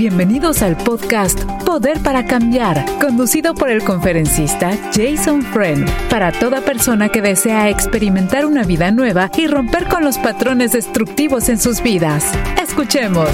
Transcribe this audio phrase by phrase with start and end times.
[0.00, 7.10] Bienvenidos al podcast Poder para Cambiar, conducido por el conferencista Jason Friend, para toda persona
[7.10, 12.24] que desea experimentar una vida nueva y romper con los patrones destructivos en sus vidas.
[12.62, 13.28] Escuchemos.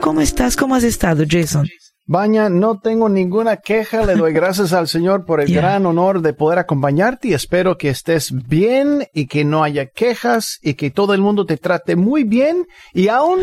[0.00, 0.56] ¿Cómo estás?
[0.56, 1.68] ¿Cómo has estado, Jason?
[2.12, 4.04] Baña, no tengo ninguna queja.
[4.04, 5.60] Le doy gracias al Señor por el Yeah.
[5.60, 10.58] gran honor de poder acompañarte y espero que estés bien y que no haya quejas
[10.60, 13.38] y que todo el mundo te trate muy bien y aún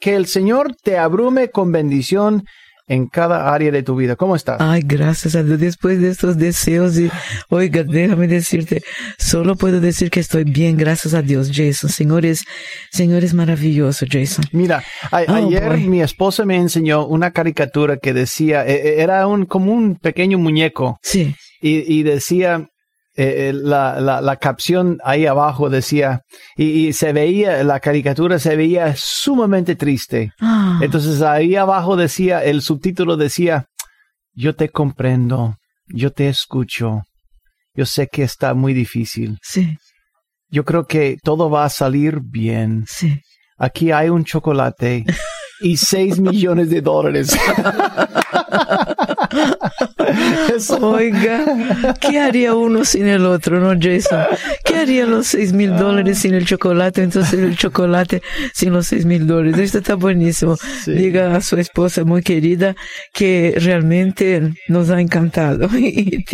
[0.00, 2.44] que el Señor te abrume con bendición
[2.86, 4.14] en cada área de tu vida.
[4.14, 4.58] ¿Cómo estás?
[4.60, 5.58] Ay, gracias a Dios.
[5.58, 7.10] Después de estos deseos y,
[7.48, 8.82] oiga, déjame decirte,
[9.18, 11.88] solo puedo decir que estoy bien, gracias a Dios, Jason.
[11.88, 12.44] Señor es,
[12.92, 14.44] Señor es maravilloso, Jason.
[14.52, 15.88] Mira, a- Oh, ayer boy.
[15.88, 20.36] mi esposa me enseñó una caricatura que decía, eh, eh, era un como un pequeño
[20.36, 21.34] muñeco Sí.
[21.62, 22.68] y, y decía
[23.16, 26.22] eh, eh, la, la, la capción ahí abajo decía
[26.56, 30.32] y, y se veía la caricatura se veía sumamente triste.
[30.40, 33.66] Ah, entonces ahí abajo decía el subtítulo decía
[34.32, 35.56] yo te comprendo
[35.86, 37.04] yo te escucho
[37.76, 39.38] yo sé que está muy difícil.
[39.42, 39.78] Sí,
[40.48, 42.84] yo creo que todo va a salir bien.
[42.88, 43.20] Sí.
[43.58, 45.04] aquí hay un chocolate
[45.60, 47.36] y seis millones de dólares
[50.80, 54.24] Oiga, ¿qué haría uno sin el otro, no, Jason?
[54.64, 57.02] ¿Qué haría los seis mil dólares sin el chocolate?
[57.02, 59.58] Entonces el chocolate sin los seis mil dólares.
[59.58, 60.56] Esto está buenísimo.
[60.84, 60.92] Sí.
[60.92, 62.74] Diga a su esposa muy querida
[63.12, 65.68] que realmente nos ha encantado.
[65.84, 66.24] Y,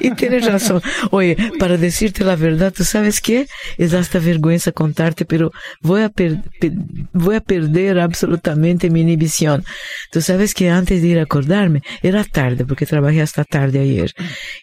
[0.00, 0.80] y tienes razón.
[1.10, 3.46] Oye, para decirte la verdad, ¿tú sabes qué?
[3.78, 5.50] Es hasta vergüenza contarte, pero
[5.82, 6.42] voy a, per-
[7.12, 9.64] voy a perder absolutamente mi inhibición.
[10.12, 14.12] Tú sabes que antes de ir a acordarme, era tarde, porque trabajé hasta tarde ayer.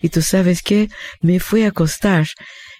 [0.01, 0.89] Y tú sabes que
[1.21, 2.27] me fui a acostar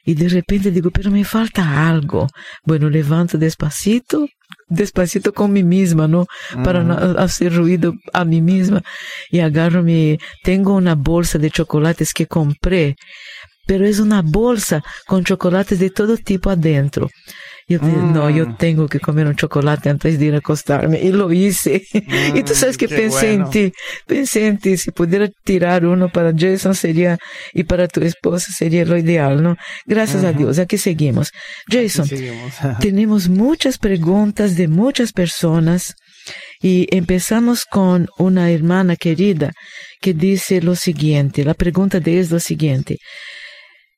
[0.06, 2.28] y de repente digo, pero me falta algo.
[2.66, 4.28] Bueno, levanto despacito,
[4.68, 6.26] despacito con mí misma, ¿no?
[6.64, 8.82] Para no hacer ruido a mí misma.
[9.32, 12.96] Y agarro mi, tengo una bolsa de chocolates que compré,
[13.66, 17.10] pero es una bolsa con chocolates de todo tipo adentro.
[17.68, 21.00] Yo no, yo tengo que comer un chocolate antes de ir a acostarme.
[21.02, 21.84] Y lo hice.
[21.94, 23.46] y tú sabes que qué pensé bueno.
[23.46, 23.74] en ti,
[24.06, 24.78] pensé en ti.
[24.78, 27.18] Si pudiera tirar uno para Jason sería,
[27.54, 29.56] y para tu esposa sería lo ideal, ¿no?
[29.86, 31.32] Gracias a Dios, aquí seguimos.
[31.70, 32.54] Jason, Seguimos.
[32.80, 35.96] tenemos muchas preguntas de muchas personas
[36.62, 39.52] y empezamos con una hermana querida
[40.00, 41.44] que dice lo siguiente.
[41.44, 42.98] La pregunta de es lo siguiente.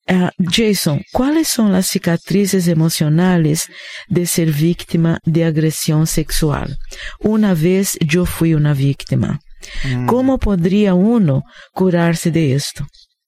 [0.07, 3.67] Ah, Jason, ¿cuáles son las cicatrices emocionales
[4.07, 6.77] de ser víctima de agresión sexual?
[7.19, 9.39] Una vez yo fui una víctima.
[9.83, 10.05] Mm.
[10.05, 11.41] ¿Cómo podría uno
[11.73, 12.85] curarse de esto?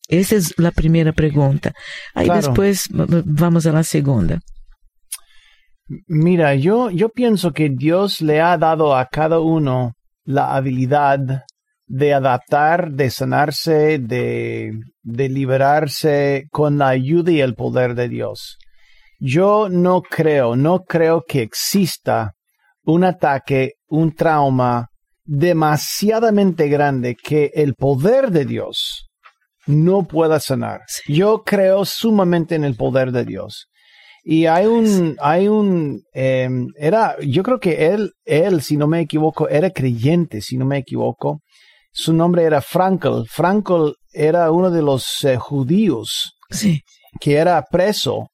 [0.07, 1.73] Esa es la primera pregunta.
[2.13, 2.41] Ahí Claro.
[2.41, 4.39] después vamos a la segunda.
[6.07, 9.93] Mira, yo, yo pienso que Dios le ha dado a cada uno
[10.25, 11.43] la habilidad
[11.87, 18.57] de adaptar, de sanarse, de, de liberarse con la ayuda y el poder de Dios.
[19.19, 22.33] Yo no creo, no creo que exista
[22.83, 24.87] un ataque, un trauma
[25.25, 29.07] demasiadamente grande que el poder de Dios
[29.65, 30.81] no pueda sanar.
[30.87, 31.15] Sí.
[31.15, 33.67] Yo creo sumamente en el poder de Dios.
[34.23, 38.99] Y hay un, hay un, eh, era, yo creo que él, él, si no me
[38.99, 41.39] equivoco, era creyente, si no me equivoco.
[41.99, 43.23] Su nombre era Frankl.
[43.27, 46.81] Frankl era uno de los eh, judíos Sí.
[47.19, 48.27] que era preso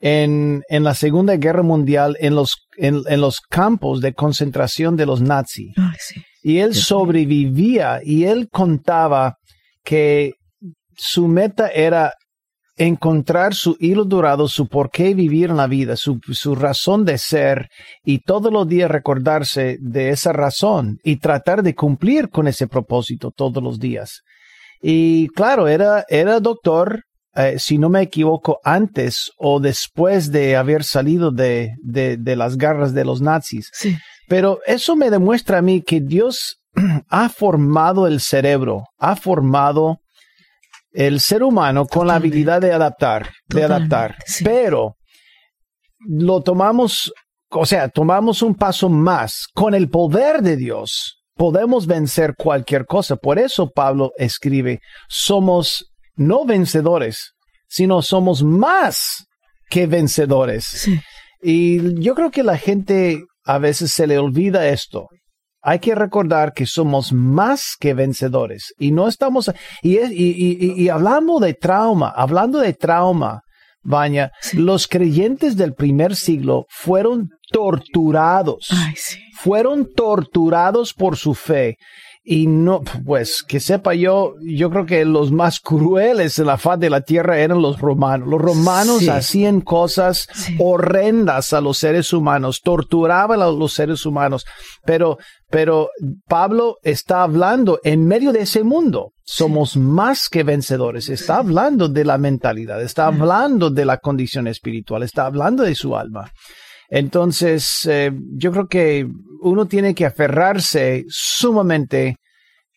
[0.00, 5.06] en, en la Segunda Guerra Mundial en los, en, en los campos de concentración de
[5.06, 5.74] los nazis.
[5.98, 6.22] Sí.
[6.44, 9.38] Y él sobrevivía y él contaba
[9.82, 10.34] que
[10.96, 12.12] su meta era
[12.76, 17.18] encontrar su hilo dorado, su por qué vivir en la vida, su, su razón de
[17.18, 17.68] ser
[18.02, 23.30] y todos los días recordarse de esa razón y tratar de cumplir con ese propósito
[23.30, 24.22] todos los días.
[24.82, 30.84] Y claro, era, era doctor, eh, si no me equivoco, antes o después de haber
[30.84, 33.70] salido de, de, de las garras de los nazis.
[33.72, 33.96] Sí.
[34.28, 36.60] Pero eso me demuestra a mí que Dios
[37.08, 39.98] ha formado el cerebro, ha formado
[40.94, 44.16] el ser humano con la habilidad de adaptar, de adaptar.
[44.24, 44.44] sí.
[44.44, 44.96] Pero
[45.98, 47.12] lo tomamos,
[47.50, 49.46] o sea, tomamos un paso más.
[49.54, 53.16] Con el poder de Dios podemos vencer cualquier cosa.
[53.16, 57.32] Por eso Pablo escribe, somos no vencedores,
[57.68, 59.26] sino somos más
[59.68, 60.64] que vencedores.
[60.64, 61.00] Sí.
[61.42, 65.08] Y yo creo que la gente a veces se le olvida esto.
[65.66, 69.50] Hay que recordar que somos más que vencedores y no estamos
[69.82, 73.40] y, es- y, y, y- hablando de trauma, hablando de trauma,
[73.86, 74.56] Baña, Sí.
[74.56, 78.68] los creyentes del primer siglo fueron torturados.
[78.70, 79.18] Ay, sí.
[79.34, 81.76] Fueron torturados por su fe.
[82.26, 86.80] Y no, pues, que sepa yo, yo creo que los más crueles en la faz
[86.80, 88.26] de la tierra eran los romanos.
[88.26, 89.08] Los romanos Sí.
[89.10, 90.56] hacían cosas Sí.
[90.58, 94.46] horrendas a los seres humanos, torturaban a los seres humanos.
[94.86, 95.18] Pero,
[95.50, 95.90] pero
[96.26, 99.12] Pablo está hablando en medio de ese mundo.
[99.22, 101.10] Somos más que vencedores.
[101.10, 105.94] Está hablando de la mentalidad, está hablando de la condición espiritual, está hablando de su
[105.94, 106.30] alma.
[106.88, 109.06] Entonces, eh, yo creo que
[109.40, 112.16] uno tiene que aferrarse sumamente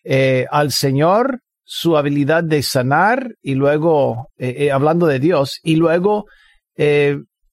[0.04, 6.24] eh, al Señor, su habilidad de sanar y luego, eh, hablando de Dios, y luego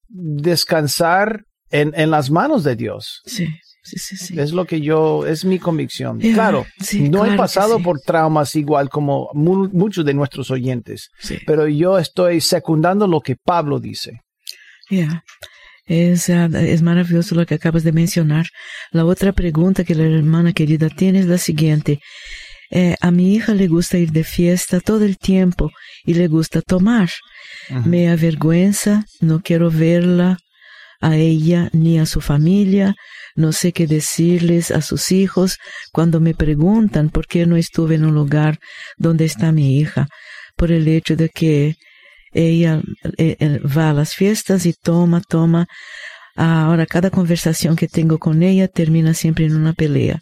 [0.07, 3.21] descansar en, en las manos de Dios.
[3.25, 3.47] Sí,
[3.83, 4.39] sí, sí, sí.
[4.39, 6.19] Es lo que yo, es mi convicción.
[6.19, 7.83] Claro, sí, no claro he pasado sí.
[7.83, 11.39] por traumas igual como mu- muchos de nuestros oyentes, sí.
[11.45, 14.21] pero yo estoy secundando lo que Pablo dice.
[14.89, 15.23] Ya.
[15.85, 18.47] Es, ah, es maravilloso lo que acabas de mencionar.
[18.91, 21.99] La otra pregunta que la hermana querida tiene es la siguiente.
[22.71, 25.71] Eh, a mi hija le gusta ir de fiesta todo el tiempo
[26.03, 27.09] y le gusta tomar.
[27.85, 30.39] Me avergüenza, no quiero verla
[31.01, 32.95] a ella ni a su familia,
[33.35, 35.57] no sé qué decirles a sus hijos
[35.91, 38.59] cuando me preguntan por qué no estuve en un lugar
[38.97, 40.07] donde está mi hija,
[40.55, 41.75] por el hecho de que
[42.35, 42.81] ella
[43.17, 45.67] eh, eh, va a las fiestas y toma, toma.
[46.35, 50.19] Ahora, cada conversación que tengo con ella termina siempre en una pelea.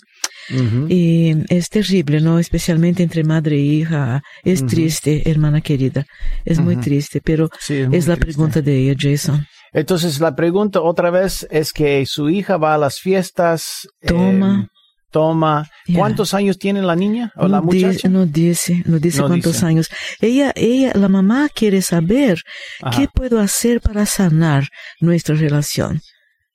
[0.90, 2.38] Y es terrible, ¿no?
[2.38, 4.22] Especialmente entre madre e hija.
[4.44, 6.06] Es triste, hermana querida.
[6.46, 8.26] Es muy triste, pero Sí, es la triste.
[8.34, 9.46] pregunta de ella, Jason.
[9.72, 13.88] Entonces la pregunta otra vez es que su hija va a las fiestas.
[14.06, 14.70] Toma.
[14.70, 14.73] eh,
[15.14, 15.70] toma.
[15.96, 18.10] ¿Cuántos años tiene la niña o la no, dice, muchacha?
[18.10, 19.66] no dice, no dice No cuántos dice.
[19.66, 19.90] años.
[20.20, 22.40] Ella, ella, la mamá quiere saber
[22.82, 23.00] Ajá.
[23.00, 24.68] qué puedo hacer para sanar
[25.00, 26.02] nuestra relación.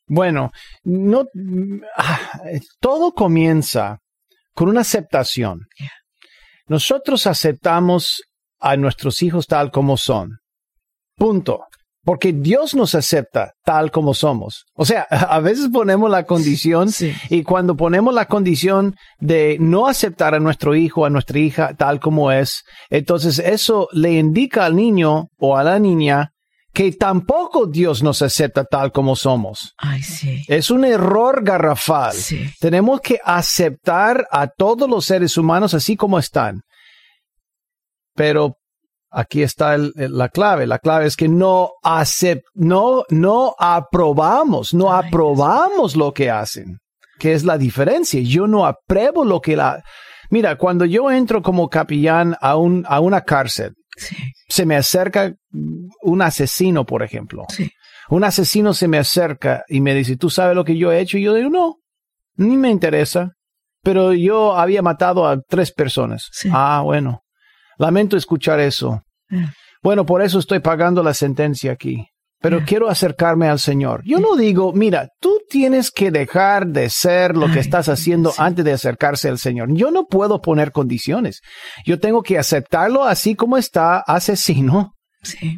[0.06, 0.50] Bueno,
[0.84, 1.24] no,
[1.96, 2.20] ah,
[2.80, 3.98] todo comienza
[4.54, 5.60] con una aceptación.
[5.78, 5.92] Yeah.
[6.66, 8.22] Nosotros aceptamos
[8.58, 10.38] a nuestros hijos tal como son.
[11.16, 11.60] Punto.
[12.08, 14.64] Porque Dios nos acepta tal como somos.
[14.74, 17.12] O sea, a veces ponemos la condición Sí.
[17.28, 22.00] y cuando ponemos la condición de no aceptar a nuestro hijo, a nuestra hija tal
[22.00, 26.30] como es, entonces eso le indica al niño o a la niña
[26.72, 29.74] que tampoco Dios nos acepta tal como somos.
[29.76, 30.42] Ay, sí.
[30.48, 32.14] Es un error garrafal.
[32.14, 32.50] Sí.
[32.58, 36.62] Tenemos que aceptar a todos los seres humanos así como están.
[38.14, 38.54] Pero
[39.10, 40.66] aquí está el- el- la clave.
[40.66, 46.78] La clave es que no acep no, no aprobamos, no Ay, aprobamos lo que hacen.
[47.18, 48.20] Que es la diferencia.
[48.22, 49.82] Yo no apruebo lo que la...
[50.30, 54.14] Mira, cuando yo entro como capellán a, un, a una cárcel, Sí.
[54.48, 55.32] se me acerca
[56.02, 57.44] un asesino, por ejemplo.
[57.48, 57.68] Sí.
[58.10, 61.18] Un asesino se me acerca y me dice, ¿tú sabes lo que yo he hecho?
[61.18, 61.74] Y yo digo, no,
[62.36, 63.32] ni me interesa.
[63.82, 66.28] Pero yo había matado a tres personas.
[66.30, 66.48] Sí.
[66.52, 67.22] Ah, bueno.
[67.78, 69.02] Lamento escuchar eso.
[69.30, 69.52] Yeah.
[69.82, 72.06] Bueno, por eso estoy pagando la sentencia aquí.
[72.40, 72.66] Pero Yeah.
[72.66, 74.02] quiero acercarme al Señor.
[74.04, 78.64] Yo no digo, mira, tú tienes que dejar de ser lo que estás haciendo antes
[78.64, 79.68] de acercarse al Señor.
[79.72, 81.40] Yo no puedo poner condiciones.
[81.84, 84.92] Yo tengo que aceptarlo así como está, asesino,
[85.22, 85.56] Sí.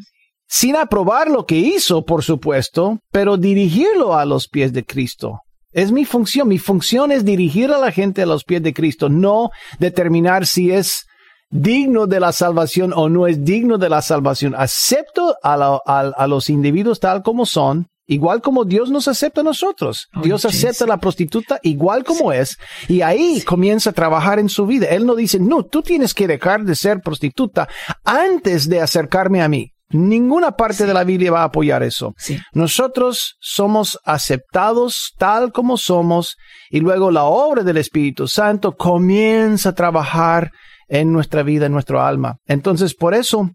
[0.49, 5.41] sin aprobar lo que hizo, por supuesto, pero dirigirlo a los pies de Cristo.
[5.73, 6.49] Es mi función.
[6.49, 10.71] Mi función es dirigir a la gente a los pies de Cristo, no determinar si
[10.73, 11.05] es
[11.51, 14.55] digno de la salvación o no es digno de la salvación.
[14.57, 19.41] Acepto a, la- a- a los individuos tal como son, igual como Dios nos acepta
[19.41, 20.09] a nosotros.
[20.15, 20.65] Oh, Dios Jesus.
[20.65, 22.57] acepta a la prostituta igual como es,
[22.89, 24.87] y ahí comienza a trabajar en su vida.
[24.87, 27.69] Él no dice, no, tú tienes que dejar de ser prostituta
[28.05, 29.73] antes de acercarme a mí.
[29.93, 32.15] Ninguna parte de la Biblia va a apoyar eso.
[32.53, 36.37] Nosotros somos aceptados tal como somos
[36.71, 40.53] y luego la obra del Espíritu Santo comienza a trabajar
[40.91, 42.37] en nuestra vida, en nuestro alma.
[42.47, 43.51] Entonces, por eso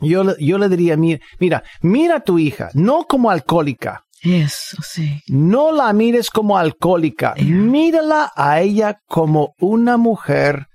[0.00, 4.76] yo, le- yo le diría, mira, mira, mira a tu hija, no como alcohólica, Eso,
[4.82, 5.20] sí.
[5.28, 7.46] no la mires como alcohólica, Yeah.
[7.54, 10.66] mírala a ella como una mujer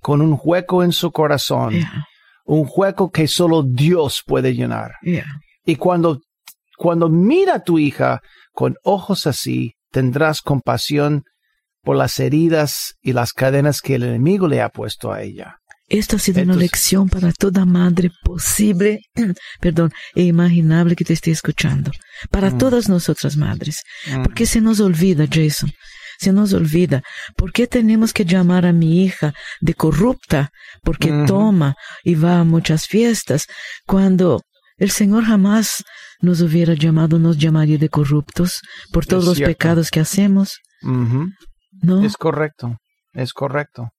[0.00, 2.04] con un hueco en su corazón, Yeah.
[2.46, 4.92] un hueco que solo Dios puede llenar.
[5.02, 5.26] Yeah.
[5.66, 6.20] Y cuando,
[6.78, 8.20] cuando mira a tu hija
[8.52, 11.24] con ojos así, tendrás compasión
[11.82, 15.56] por las heridas y las cadenas que el enemigo le ha puesto a ella.
[15.88, 19.00] Esto ha sido una lección para toda madre posible,
[19.60, 21.90] perdón, e imaginable que te esté escuchando.
[22.30, 22.58] Para Mm.
[22.58, 23.82] todas nosotras madres.
[24.22, 25.72] Porque se nos olvida, Jason.
[26.20, 27.02] Se nos olvida.
[27.34, 30.50] ¿Por qué tenemos que llamar a mi hija de corrupta?
[30.84, 33.46] Porque toma y va a muchas fiestas.
[33.86, 34.42] Cuando
[34.76, 35.82] el Señor jamás
[36.20, 38.60] nos hubiera llamado, nos llamaría de corruptos
[38.92, 40.58] por todos los pecados que hacemos.
[41.82, 42.04] ¿No?
[42.04, 42.76] Es correcto,
[43.12, 43.90] es correcto.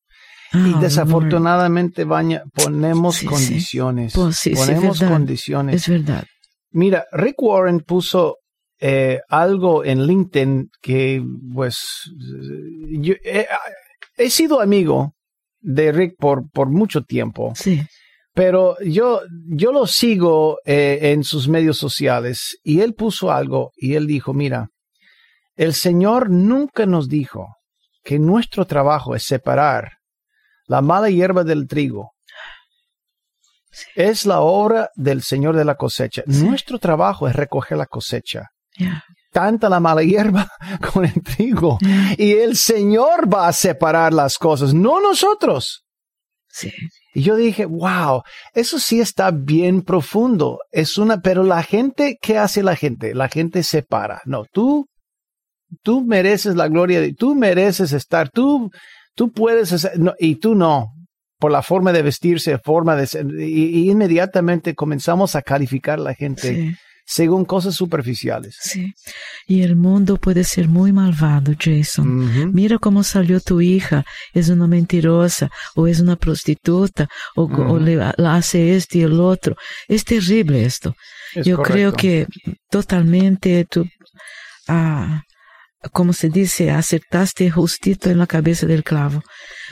[0.53, 4.13] y desafortunadamente, Baña, ponemos condiciones.
[4.13, 5.75] Pues ponemos condiciones.
[5.75, 6.25] Es verdad.
[6.71, 8.37] Mira, Rick Warren puso
[8.79, 11.23] eh, algo en LinkedIn que,
[11.53, 11.77] pues,
[12.99, 13.13] yo
[14.17, 15.13] he sido amigo
[15.59, 17.53] de Rick por, por mucho tiempo.
[17.55, 17.81] Sí.
[18.33, 23.95] Pero yo, yo lo sigo eh, en sus medios sociales y él puso algo y
[23.95, 24.69] él dijo, mira,
[25.55, 27.55] el Señor nunca nos dijo
[28.03, 29.91] que nuestro trabajo es separar
[30.65, 32.13] la mala hierba del trigo.
[33.95, 36.23] Es la obra del Señor de la cosecha.
[36.25, 38.49] Nuestro trabajo es recoger la cosecha.
[39.31, 40.47] Tanta la mala hierba
[40.93, 41.77] con el trigo.
[42.17, 45.83] Y el Señor va a separar las cosas, no nosotros.
[46.49, 46.71] Sí.
[47.13, 50.59] Y yo dije, wow, eso sí está bien profundo.
[50.71, 53.13] Es una, pero la gente, ¿qué hace la gente?
[53.13, 54.21] La gente se para.
[54.25, 54.87] No, tú,
[55.83, 58.71] tú mereces la gloria de, tú mereces estar, tú,
[59.15, 60.93] tú puedes, no, y tú no.
[61.39, 66.13] Por la forma de vestirse, forma de ser, y, inmediatamente comenzamos a calificar a la
[66.13, 66.75] gente
[67.11, 68.55] según cosas superficiales.
[68.61, 68.93] Sí.
[69.47, 72.53] Y el mundo puede ser muy malvado, Jason.
[72.53, 74.05] Mira cómo salió tu hija.
[74.33, 79.55] Es una mentirosa o es una prostituta o, le, hace esto y el otro.
[79.87, 80.93] Es terrible esto.
[81.43, 82.27] Yo creo que
[82.69, 83.85] totalmente tú,
[84.67, 85.21] ah,
[85.91, 89.23] como se dice, acertaste justito en la cabeza del clavo.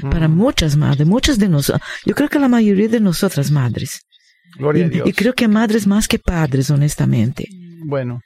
[0.10, 4.02] Para muchas madres, muchas de nosotros, yo creo que la mayoría de nosotras madres,
[4.58, 5.08] Gloria y, a Dios.
[5.08, 7.48] Y creo que madres más que padres, honestamente.
[7.86, 8.22] Bueno.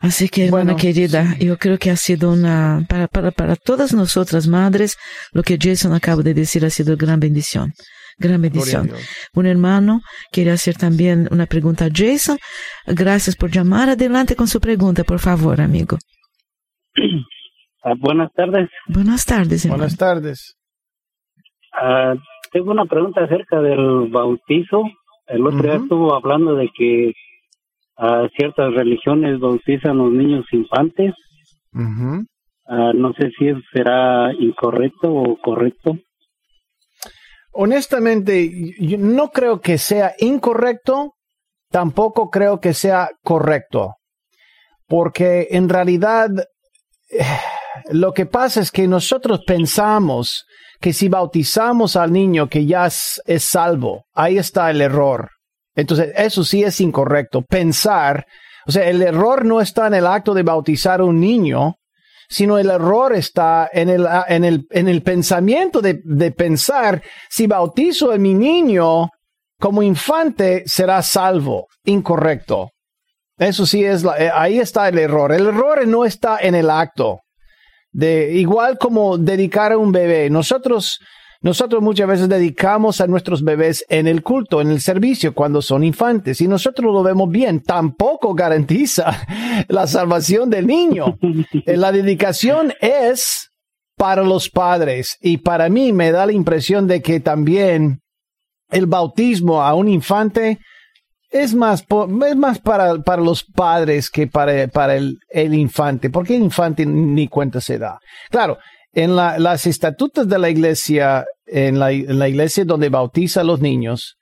[0.00, 4.48] Así que, hermana querida, yo creo que ha sido una, para, para, para todas nosotras
[4.48, 4.96] madres,
[5.30, 7.72] lo que Jason acaba de decir ha sido gran bendición.
[8.18, 8.90] Gran bendición.
[9.34, 12.38] Un hermano quiere hacer también una pregunta a Jason.
[12.86, 13.90] Gracias por llamar.
[13.90, 15.98] Adelante con su pregunta, por favor, amigo.
[17.84, 18.70] Ah, buenas tardes.
[18.86, 19.64] Buenas tardes.
[19.64, 19.78] Hermano.
[19.78, 20.56] Buenas tardes.
[21.72, 22.14] Ah,
[22.52, 24.84] tengo una pregunta acerca del bautizo.
[25.26, 27.12] El otro día estuvo hablando de que
[27.96, 31.14] a ciertas religiones bautizan a los niños infantes.
[32.66, 35.98] Ah, no sé si eso será incorrecto o correcto.
[37.52, 41.14] Honestamente, yo no creo que sea incorrecto,
[41.70, 43.96] tampoco creo que sea correcto,
[44.86, 46.30] porque en realidad
[47.90, 50.46] lo que pasa es que nosotros pensamos
[50.80, 55.30] que si bautizamos al niño que ya es, salvo, ahí está el error.
[55.74, 57.42] Entonces, eso sí es incorrecto.
[57.42, 58.26] Pensar,
[58.66, 61.76] o sea, el error no está en el acto de bautizar a un niño,
[62.28, 67.46] sino el error está en el, en el, en el pensamiento de, de pensar, si
[67.46, 69.08] bautizo a mi niño
[69.60, 71.68] como infante, será salvo.
[71.84, 72.70] Incorrecto.
[73.42, 75.32] Eso sí es, la, eh, ahí está el error.
[75.32, 77.20] El error no está en el acto
[77.92, 80.30] de igual como dedicar a un bebé.
[80.30, 80.98] Nosotros,
[81.42, 85.84] nosotros muchas veces dedicamos a nuestros bebés en el culto, en el servicio, cuando son
[85.84, 87.62] infantes, y nosotros lo vemos bien.
[87.62, 89.26] Tampoco garantiza
[89.68, 91.18] la salvación del niño.
[91.66, 93.50] Eh, la dedicación es
[93.96, 98.00] para los padres, y para mí me da la impresión de que también
[98.70, 100.58] el bautismo a un infante
[101.32, 101.84] es más,
[102.28, 106.84] es más para, para los padres que para, para el, el, infante, porque el infante
[106.84, 107.98] ni cuenta se da.
[108.30, 108.58] Claro,
[108.92, 113.44] en la, las estatutos de la iglesia, en la, en la, iglesia donde bautiza a
[113.44, 114.16] los niños,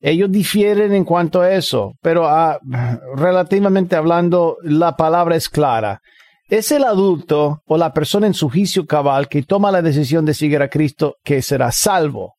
[0.00, 2.58] ellos difieren en cuanto a eso, pero ah,
[3.14, 6.00] relativamente hablando, la palabra es clara.
[6.48, 10.34] Es el adulto o la persona en su juicio cabal que toma la decisión de
[10.34, 12.34] seguir a Cristo que será salvo.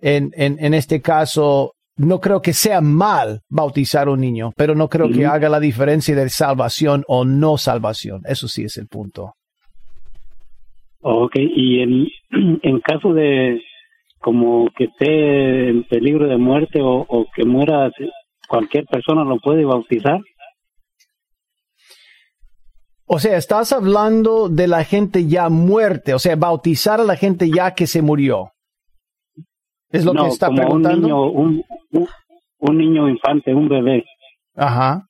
[0.00, 4.74] En, en, en este caso, no creo que sea mal bautizar a un niño, pero
[4.74, 8.22] no creo que haga la diferencia de salvación o no salvación.
[8.26, 9.34] Eso sí es el punto.
[11.00, 12.08] Ok, y en,
[12.62, 13.60] en caso de
[14.18, 17.90] como que esté en peligro de muerte o, o que muera,
[18.48, 20.18] cualquier persona lo puede bautizar.
[23.06, 27.50] O sea, estás hablando de la gente ya muerte, o sea, bautizar a la gente
[27.50, 28.53] ya que se murió.
[29.94, 31.30] ¿Es lo que está preguntando?
[31.30, 32.10] Un niño,
[32.58, 34.04] un, niño infante, un bebé.
[34.56, 35.06] Ajá.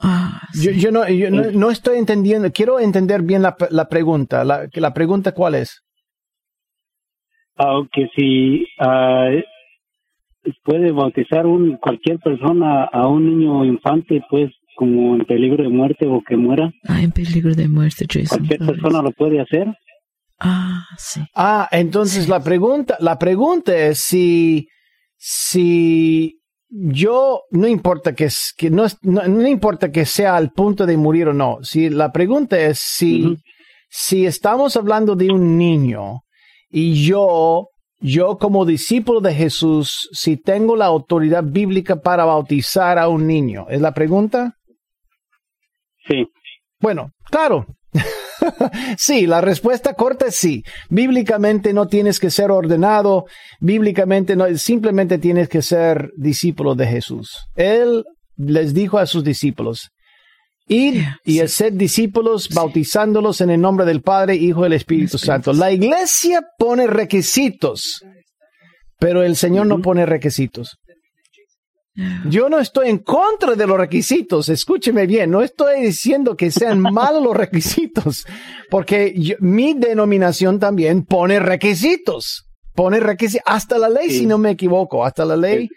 [0.00, 4.44] Ah, yo, yo, no, yo no, estoy entendiendo, quiero entender bien la, la pregunta.
[4.44, 5.84] La, la pregunta cuál es?
[7.56, 9.40] Aunque si uh,
[10.64, 16.06] puede bautizar un, cualquier persona a un niño infante, pues como en peligro de muerte
[16.06, 16.72] o que muera.
[16.88, 18.38] Ah, en peligro de muerte, Jason.
[18.38, 19.66] Cualquier persona lo puede hacer.
[20.38, 21.20] Ah, sí.
[21.34, 24.68] Ah, entonces la pregunta, la pregunta es si,
[25.16, 31.28] si yo no importa que, que no, no, importa que sea al punto de morir
[31.28, 31.58] o no.
[31.62, 33.36] Si la pregunta es si,
[33.88, 36.20] si estamos hablando de un niño
[36.68, 37.68] y yo,
[38.00, 43.66] yo como discípulo de Jesús, si tengo la autoridad bíblica para bautizar a un niño,
[43.70, 44.54] ¿es la pregunta?
[46.06, 46.26] Sí.
[46.80, 47.66] Bueno, claro,
[48.98, 50.62] sí, la respuesta corta es sí.
[50.88, 53.24] Bíblicamente no tienes que ser ordenado,
[53.60, 57.46] bíblicamente no, simplemente tienes que ser discípulo de Jesús.
[57.54, 58.04] Él
[58.36, 59.90] les dijo a sus discípulos,
[60.68, 65.52] ir y ser discípulos bautizándolos en el nombre del Padre, Hijo y Espíritu Santo.
[65.52, 68.02] La iglesia pone requisitos,
[68.98, 70.76] pero el Señor no pone requisitos.
[72.28, 76.80] Yo no estoy en contra de los requisitos, escúcheme bien, no estoy diciendo que sean
[76.92, 78.24] malos los requisitos,
[78.70, 85.04] porque mi denominación también pone requisitos, pone requisitos, hasta la ley, si no me equivoco,
[85.04, 85.68] hasta la ley,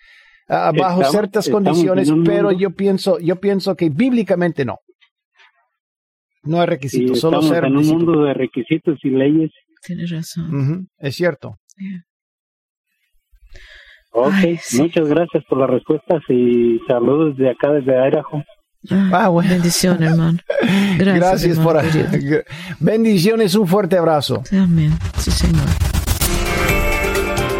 [0.48, 4.78] ah, bajo ciertas condiciones, pero yo pienso, yo pienso que bíblicamente no.
[6.44, 7.66] No hay requisitos, solo ser.
[7.66, 9.52] En un mundo de requisitos y leyes.
[9.84, 10.88] Tienes razón.
[11.00, 11.56] es cierto.
[14.12, 14.34] Ok,
[14.78, 18.44] muchas gracias por las respuestas y saludos de acá desde Idaho.
[18.90, 19.50] Ah, bueno.
[19.50, 20.40] Bendición, hermano.
[20.98, 21.86] Gracias, por por
[22.80, 24.42] Bendiciones, un fuerte abrazo.
[24.52, 24.92] Amén.
[25.18, 25.66] Sí, Señor.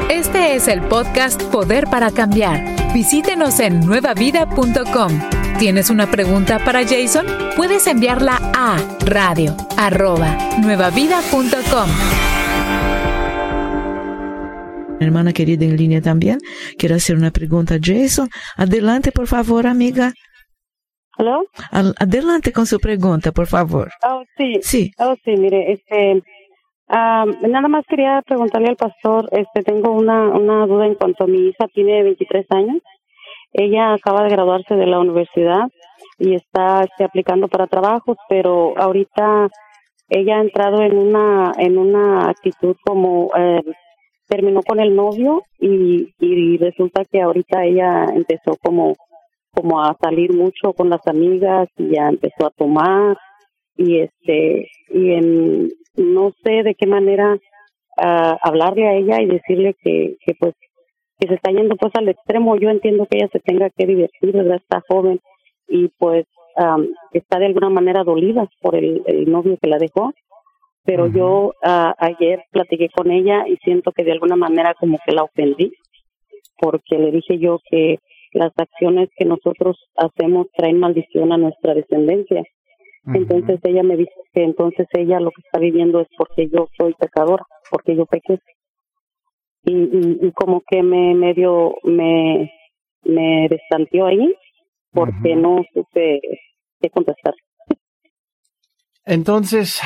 [0.10, 2.94] Este es el podcast Poder para Cambiar.
[2.94, 5.12] Visítenos en nuevavida.com.
[5.60, 7.26] ¿Tienes una pregunta para Jason?
[7.56, 12.31] Puedes enviarla a radio arroba nuevavida.com
[15.06, 16.40] hermana querida en línea también.
[16.78, 18.30] Quiero hacer una pregunta a Jason.
[18.58, 20.14] Adelante, por favor, amiga.
[21.18, 21.44] ¿Aló?
[21.72, 23.92] adelante con su pregunta, por favor.
[24.04, 24.60] Oh, sí.
[24.62, 24.92] Sí.
[24.98, 26.24] Oh, sí, mire, este,
[26.90, 31.50] nada más quería preguntarle al pastor, este, tengo una, una duda en cuanto a mi
[31.50, 32.82] hija tiene 23 años.
[33.54, 35.68] Ella acaba de graduarse de la universidad
[36.18, 39.50] y está este, aplicando para trabajos, pero ahorita
[40.10, 43.62] ella ha entrado en una, en una actitud como eh,
[44.28, 48.96] terminó con el novio y, y resulta que ahorita ella empezó como
[49.54, 53.18] como a salir mucho con las amigas y ya empezó a tomar
[53.76, 59.76] y este y en no sé de qué manera uh, hablarle a ella y decirle
[59.84, 60.54] que, que pues
[61.20, 62.56] que se está yendo pues al extremo.
[62.58, 65.20] Yo entiendo que ella se tenga que divertir verdad está joven
[65.68, 66.26] y pues
[66.58, 70.14] um, está de alguna manera dolida por el, el novio que la dejó
[70.84, 75.14] pero yo uh, ayer platiqué con ella y siento que de alguna manera como que
[75.14, 75.72] la ofendí,
[76.60, 78.00] porque le dije yo que
[78.34, 82.44] las acciones que nosotros hacemos traen maldición a nuestra descendencia.
[83.14, 86.94] Entonces ella me dice que entonces ella lo que está viviendo es porque yo soy
[86.94, 88.40] pecadora, porque yo pequé.
[89.64, 92.52] Y, y, y como que me medio me
[93.04, 94.36] me destanteó ahí
[94.92, 96.20] porque no supe
[96.80, 97.34] qué contestar.
[99.06, 99.82] Entonces,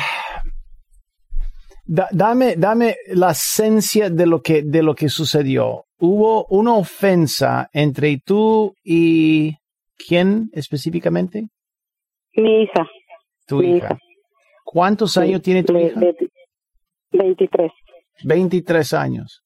[1.86, 5.84] dame, dame la esencia de lo que, de lo que sucedió.
[5.98, 9.56] Hubo una ofensa entre tú y
[9.96, 11.48] quién específicamente?
[12.34, 12.86] Mi hija.
[13.46, 13.98] Tu hija.
[14.64, 16.00] ¿Cuántos años tiene tu hija?
[17.12, 17.72] 23.
[18.24, 19.42] 23 años.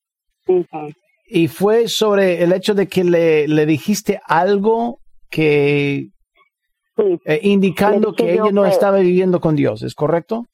[1.26, 4.98] Y fue sobre el hecho de que le, le dijiste algo
[5.28, 6.08] que
[7.24, 10.46] eh, indicando que ella no estaba viviendo con Dios, ¿es correcto?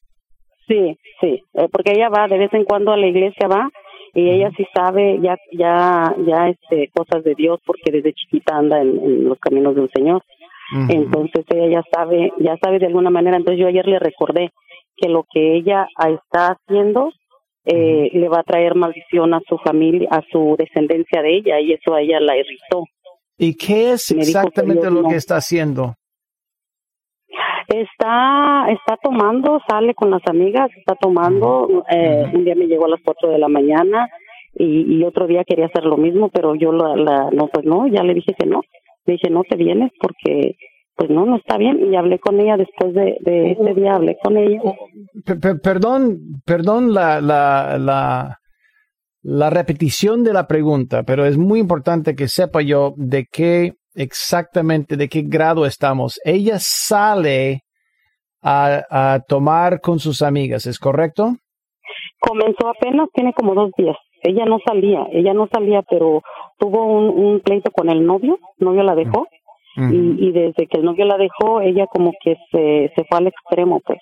[0.66, 3.70] Sí, sí, eh, porque ella va de vez en cuando a la iglesia va
[4.14, 8.81] y ella sí sabe ya ya ya este cosas de Dios porque desde chiquita anda
[8.81, 10.22] en, los caminos del Señor.
[10.88, 13.37] Entonces ella ya sabe, ya sabe de alguna manera.
[13.37, 14.50] Entonces yo ayer le recordé
[14.96, 17.12] que lo que ella está haciendo
[17.64, 21.72] eh, le va a traer maldición a su familia, a su descendencia de ella y
[21.72, 22.85] eso a ella la irritó.
[23.38, 25.94] ¿Y qué es exactamente lo que está haciendo?
[27.68, 31.85] Está, está tomando, sale con las amigas, está tomando.
[31.90, 34.09] Eh, un día me llegó a las cuatro de la mañana
[34.55, 37.87] y, y, otro día quería hacer lo mismo, pero yo la, la, no, pues no,
[37.88, 38.62] ya le dije que no.
[39.05, 40.57] Le dije, no te vienes porque,
[40.96, 41.92] pues no, no está bien.
[41.92, 44.61] Y hablé con ella después de, de ese día, hablé con ella.
[45.62, 48.38] perdón, perdón la, la, la,
[49.22, 54.97] la repetición de la pregunta, pero es muy importante que sepa yo de qué exactamente
[54.97, 56.21] de qué grado estamos.
[56.25, 57.63] Ella sale
[58.43, 61.37] a, a tomar con sus amigas, ¿es correcto?
[62.21, 63.97] Comenzó apenas, tiene como dos días.
[64.23, 66.23] Ella no salía, ella no salía, pero
[66.59, 69.27] tuvo un, un pleito con el novio, el novio la dejó,
[69.77, 73.27] y, y, desde que el novio la dejó, ella como que se, se fue al
[73.27, 73.99] extremo, pues.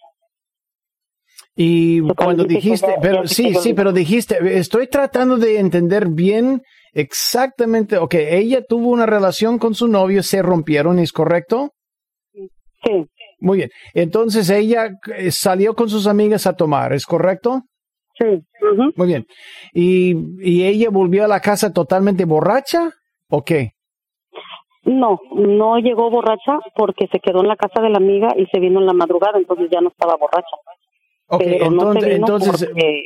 [1.56, 6.62] Y cuando dijiste, pero sí, sí, pero dijiste, estoy tratando de entender bien
[6.92, 11.70] exactamente, ok, ella tuvo una relación con su novio, se rompieron, ¿es correcto?
[12.32, 13.06] Sí,
[13.40, 13.70] Muy bien.
[13.94, 17.62] Entonces ella eh, salió con sus amigas a tomar, ¿es correcto?
[18.18, 18.42] sí.
[18.96, 19.26] Muy bien.
[19.72, 22.90] ¿Y, y ella volvió a la casa totalmente borracha?
[23.28, 23.72] ¿O qué?
[24.84, 28.60] No, no llegó borracha porque se quedó en la casa de la amiga y se
[28.60, 30.56] vino en la madrugada, entonces ya no estaba borracha.
[31.26, 32.98] Ok, pero no entonces, se vino entonces, porque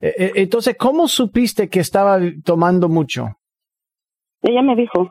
[0.00, 3.28] eh, eh, entonces, ¿cómo supiste que estaba tomando mucho?
[4.42, 5.10] ella me dijo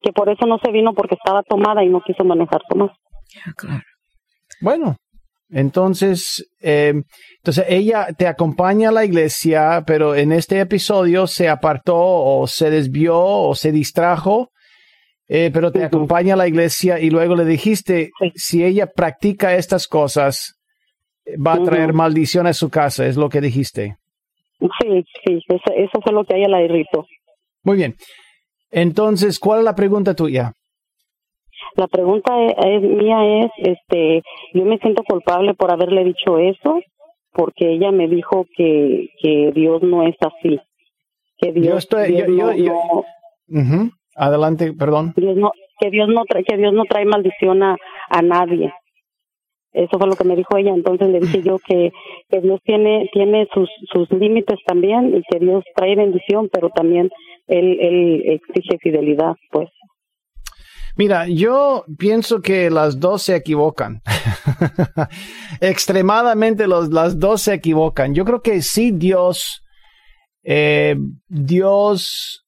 [0.00, 2.90] que por eso no se vino porque estaba tomada y no quiso manejar tomar.
[3.34, 3.82] Ya, claro.
[4.62, 4.96] Bueno,
[5.50, 6.94] entonces, eh,
[7.38, 12.70] entonces ella te acompaña a la iglesia, pero en este episodio se apartó o se
[12.70, 14.50] desvió o se distrajo,
[15.26, 18.32] eh, pero te acompaña a la iglesia y luego le dijiste, Sí.
[18.34, 20.57] si ella practica estas cosas,
[21.36, 23.96] va a traer maldición a su casa, es lo que dijiste.
[24.60, 27.06] Sí, sí, eso, eso fue lo que a ella la irritó.
[27.62, 27.94] Muy bien.
[28.70, 30.52] Entonces, ¿cuál es la pregunta tuya?
[31.76, 34.22] La pregunta es, es- mía es, este,
[34.54, 36.80] yo me siento culpable por haberle dicho eso,
[37.32, 40.58] porque ella me dijo que, que Dios no es así,
[41.38, 43.04] que Dios, Yo estoy- Dios yo- yo- no- yo-
[43.50, 43.90] no- Ujú.
[44.16, 45.12] Adelante, perdón.
[45.16, 47.76] Dios no, que Dios no trae, que Dios no trae maldición a,
[48.10, 48.72] a nadie.
[49.72, 50.72] Eso fue lo que me dijo ella.
[50.74, 51.92] Entonces le dije yo que,
[52.40, 57.10] Dios tiene, tiene sus, sus límites también y que Dios trae bendición, pero también
[57.46, 59.68] él, él exige fidelidad, pues.
[60.98, 64.02] Mira, yo pienso que las dos se equivocan.
[65.60, 68.16] Extremadamente los, las dos se equivocan.
[68.16, 69.62] Yo creo que sí Dios,
[70.42, 70.96] eh,
[71.28, 72.44] Dios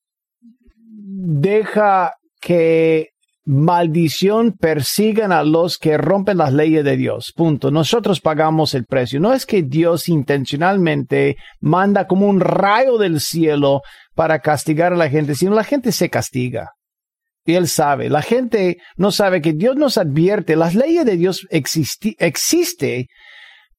[0.82, 3.09] deja que
[3.44, 7.32] maldición persigan a los que rompen las leyes de Dios.
[7.34, 7.70] Punto.
[7.70, 9.20] Nosotros pagamos el precio.
[9.20, 13.82] No es que Dios intencionalmente manda como un rayo del cielo
[14.14, 16.72] para castigar a la gente, sino la gente se castiga.
[17.46, 21.46] Y él sabe, la gente no sabe que Dios nos advierte, las leyes de Dios
[21.50, 23.06] existi- existe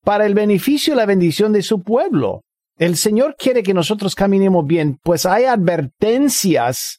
[0.04, 2.42] para el beneficio y la bendición de su pueblo.
[2.78, 6.98] El Señor quiere que nosotros caminemos bien, pues hay advertencias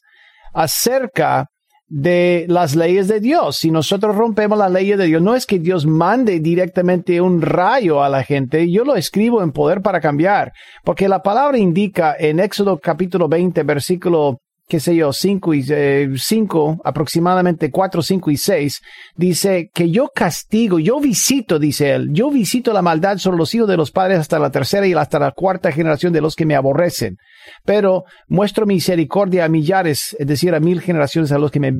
[0.53, 1.47] acerca
[1.93, 3.57] de las leyes de Dios.
[3.57, 8.03] Si nosotros rompemos las leyes de Dios, no es que Dios mande directamente un rayo
[8.03, 10.53] a la gente, yo lo escribo en poder para cambiar,
[10.83, 14.39] porque la palabra indica en Éxodo capítulo 20, versículo
[14.73, 18.81] qué sé yo, 5 y eh, 5, aproximadamente 4, 5 y 6,
[19.15, 23.67] dice que yo castigo, yo visito, dice él, yo visito la maldad sobre los hijos
[23.69, 26.55] de los padres hasta la tercera y hasta la cuarta generación de los que me
[26.55, 27.17] aborrecen,
[27.63, 31.73] pero muestro misericordia a millares, es decir, a mil generaciones a los que me,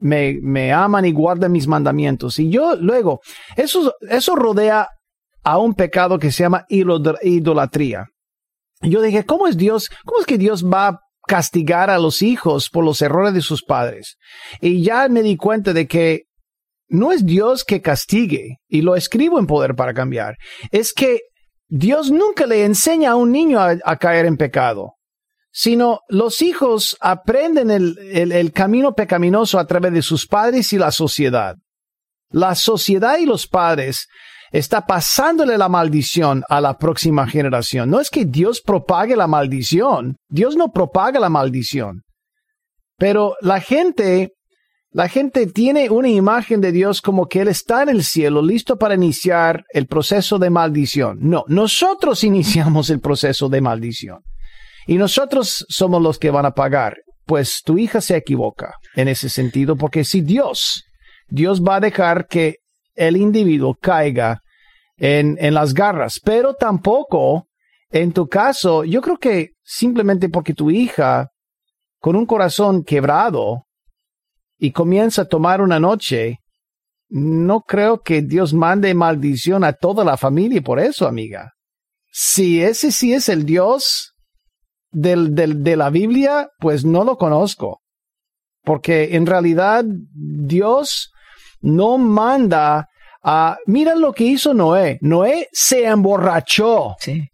[0.00, 2.40] me, me aman y guardan mis mandamientos.
[2.40, 3.20] Y yo luego,
[3.56, 4.88] eso, eso rodea
[5.44, 8.06] a un pecado que se llama idol- idolatría.
[8.80, 9.90] Yo dije, ¿cómo es Dios?
[10.04, 14.16] ¿Cómo es que Dios va castigar a los hijos por los errores de sus padres?
[14.60, 16.24] Y ya me di cuenta de que
[16.88, 20.36] no es Dios que castigue, y lo escribo en Poder para Cambiar,
[20.70, 21.20] es que
[21.68, 24.96] Dios nunca le enseña a un niño a, caer en pecado,
[25.50, 27.96] sino los hijos aprenden el-
[28.32, 31.56] el camino pecaminoso a través de sus padres y la sociedad.
[32.28, 34.06] La sociedad y los padres
[34.52, 37.90] está pasándole la maldición a la próxima generación.
[37.90, 42.02] No es que Dios propague la maldición, Dios no propaga la maldición.
[42.98, 44.34] Pero la gente,
[44.90, 48.76] la gente tiene una imagen de Dios como que Él está en el cielo, listo
[48.76, 51.18] para iniciar el proceso de maldición.
[51.20, 54.20] No, nosotros iniciamos el proceso de maldición.
[54.86, 56.98] Y nosotros somos los que van a pagar.
[57.24, 60.82] Pues tu hija se equivoca en ese sentido, porque si Dios,
[61.28, 62.56] Dios va a dejar que
[62.94, 64.40] el individuo caiga
[64.96, 67.48] en, en las garras, pero tampoco,
[67.90, 71.28] en tu caso, yo creo que simplemente porque tu hija,
[71.98, 73.64] con un corazón quebrado,
[74.62, 76.38] y comienza a tomar una noche,
[77.08, 81.54] no creo que Dios mande maldición a toda la familia por eso, amiga.
[82.12, 84.14] Si ese sí es el Dios
[84.92, 87.80] del, de la Biblia, pues no lo conozco.
[88.62, 91.10] Porque en realidad Dios
[91.62, 92.88] no manda
[93.22, 93.56] a...
[93.66, 94.98] Mira lo que hizo Noé.
[95.00, 96.96] Noé se emborrachó.
[97.00, 97.28] Sí.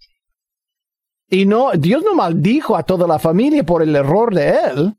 [1.31, 4.95] Y no, Dios no maldijo a toda la familia por el error de él.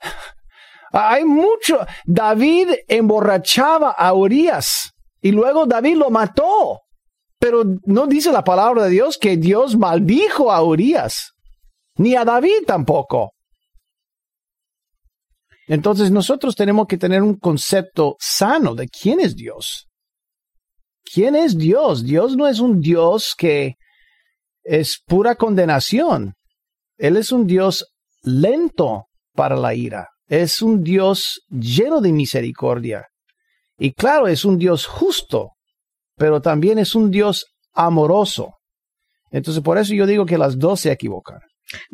[0.92, 1.78] Hay mucho.
[2.04, 6.80] David emborrachaba a Urias y luego David lo mató.
[7.38, 11.32] Pero no dice la palabra de Dios que Dios maldijo a Urias,
[11.96, 13.32] ni a David tampoco.
[15.70, 19.86] Entonces nosotros tenemos que tener un concepto sano de quién es Dios.
[21.04, 22.02] ¿Quién es Dios?
[22.02, 23.76] Dios no es un Dios que
[24.64, 26.34] es pura condenación.
[26.98, 27.86] Él es un Dios
[28.24, 30.08] lento para la ira.
[30.26, 33.06] Es un Dios lleno de misericordia.
[33.78, 35.52] Y claro, es un Dios justo,
[36.16, 38.54] pero también es un Dios amoroso.
[39.30, 41.38] Entonces, por eso yo digo que las dos se equivocan.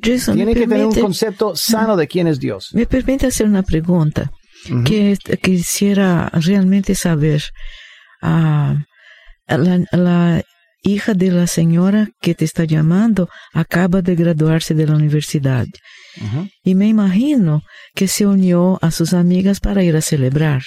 [0.01, 2.71] Tiene que tener un concepto sano de quién es Dios.
[2.73, 4.31] Me permite hacer una pregunta
[4.85, 7.43] que quisiera realmente saber.
[8.23, 8.77] Ah,
[9.47, 10.43] la,
[10.83, 15.67] hija de la señora que te está llamando acaba de graduarse de la universidad.
[16.63, 17.63] Y me imagino
[17.95, 20.63] que se unió a sus amigas para ir a celebrar,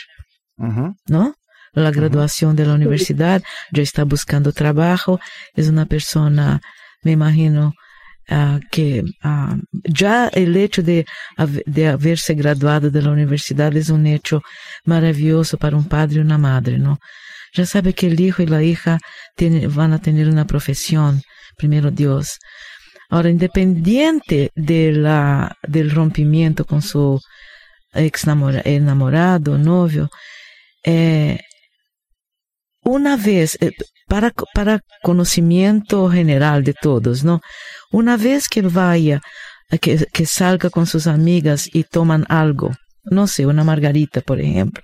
[1.07, 1.35] ¿no?
[1.73, 3.41] La graduación de la universidad,
[3.71, 5.19] ya está buscando trabajo,
[5.55, 6.59] es una persona,
[7.03, 7.73] me imagino,
[8.31, 9.03] uh, que
[9.83, 11.05] ya el hecho de,
[11.65, 14.41] de haberse graduado de la universidad es un hecho
[14.85, 16.97] maravilloso para un padre y una madre, ¿no?
[17.53, 18.99] Ya sabe que el hijo y la hija
[19.69, 21.21] van a tener una profesión,
[21.57, 22.37] primero Dios.
[23.09, 27.19] Ahora, independiente de la, del rompimiento con su
[27.93, 28.25] ex
[28.65, 30.09] enamorado, novio,
[30.83, 31.39] eh,
[32.83, 33.71] una vez, eh,
[34.07, 37.41] para, para conocimiento general de todos, ¿no?
[37.91, 39.21] Una vez que vaya,
[39.81, 42.71] que, que salga con sus amigas y toman algo,
[43.03, 44.83] no sé, una margarita, por ejemplo.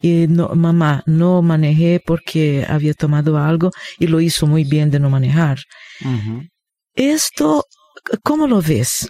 [0.00, 5.00] Y no, mamá, no manejé porque había tomado algo y lo hizo muy bien de
[5.00, 5.58] no manejar.
[6.94, 7.64] Esto,
[8.22, 9.08] ¿cómo lo ves?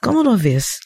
[0.00, 0.80] ¿Cómo lo ves?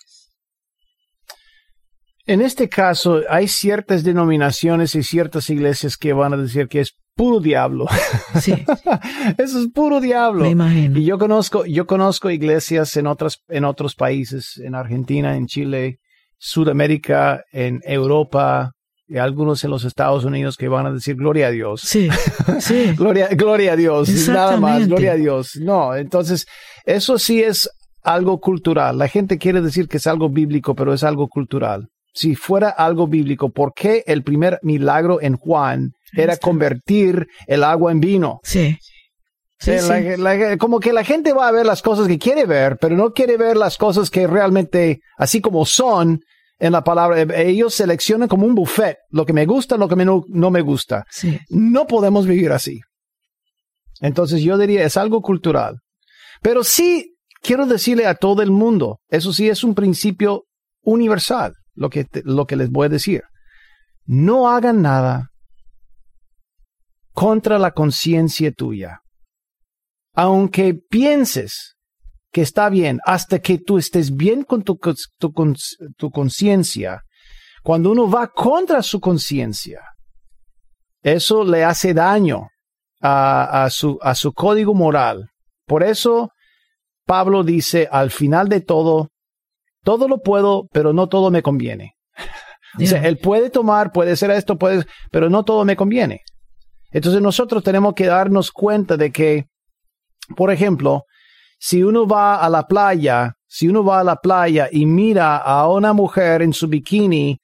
[2.27, 6.95] En este caso, hay ciertas denominaciones y ciertas iglesias que van a decir que es
[7.15, 7.87] puro diablo.
[8.41, 8.53] Sí.
[9.39, 10.43] Eso es puro diablo.
[10.43, 10.99] Me imagino.
[10.99, 15.99] Y yo conozco, yo conozco iglesias en otras, en otros países, en Argentina, en Chile,
[16.39, 18.73] Sudamérica, en Europa,
[19.07, 21.83] y algunos en los Estados Unidos que van a decir gloria a Dios.
[21.83, 22.09] Sí,
[22.59, 22.93] sí.
[22.97, 24.29] gloria, gloria a Dios.
[24.29, 25.57] Nada más, gloria a Dios.
[25.61, 26.47] No, entonces,
[26.85, 27.69] eso sí es
[28.03, 28.99] algo cultural.
[28.99, 33.09] La gente quiere decir que es algo bíblico, pero es algo cultural si fuera algo
[33.09, 38.41] bíblico, ¿por qué el primer milagro en Juan era convertir el agua en vino?
[38.43, 38.77] Sí.
[40.59, 43.37] como que la gente va a ver las cosas que quiere ver, pero no quiere
[43.37, 46.21] ver las cosas que realmente, así como son
[46.59, 50.23] en la palabra, ellos seleccionan como un buffet, lo que me gusta, lo que no,
[50.29, 51.05] no me gusta.
[51.11, 51.39] Sí.
[51.49, 52.81] No podemos vivir así.
[54.01, 55.79] Entonces yo diría, es algo cultural.
[56.43, 60.45] Pero sí, quiero decirle a todo el mundo, eso sí es un principio
[60.83, 63.23] universal lo que, lo que les voy a decir.
[64.07, 65.31] No hagan nada
[67.15, 69.01] contra la conciencia tuya.
[70.15, 71.77] Aunque pienses
[72.31, 74.79] que está bien, hasta que tú estés bien con tu,
[75.19, 77.03] tu, conciencia,
[77.63, 79.81] cuando uno va contra su conciencia,
[81.03, 82.49] eso le hace daño
[83.01, 85.29] a, a, su, a su código moral.
[85.67, 86.31] Por eso
[87.07, 89.11] Pablo dice, al final de todo,
[89.85, 91.95] todo lo puedo, pero no todo me conviene.
[92.77, 96.23] O sea, él puede tomar, puede ser esto, puede, pero no todo me conviene.
[96.95, 99.49] Entonces nosotros tenemos que darnos cuenta de que,
[100.37, 101.07] por ejemplo,
[101.59, 105.69] si uno va a la playa, si uno va a la playa y mira a
[105.69, 107.41] una mujer en su bikini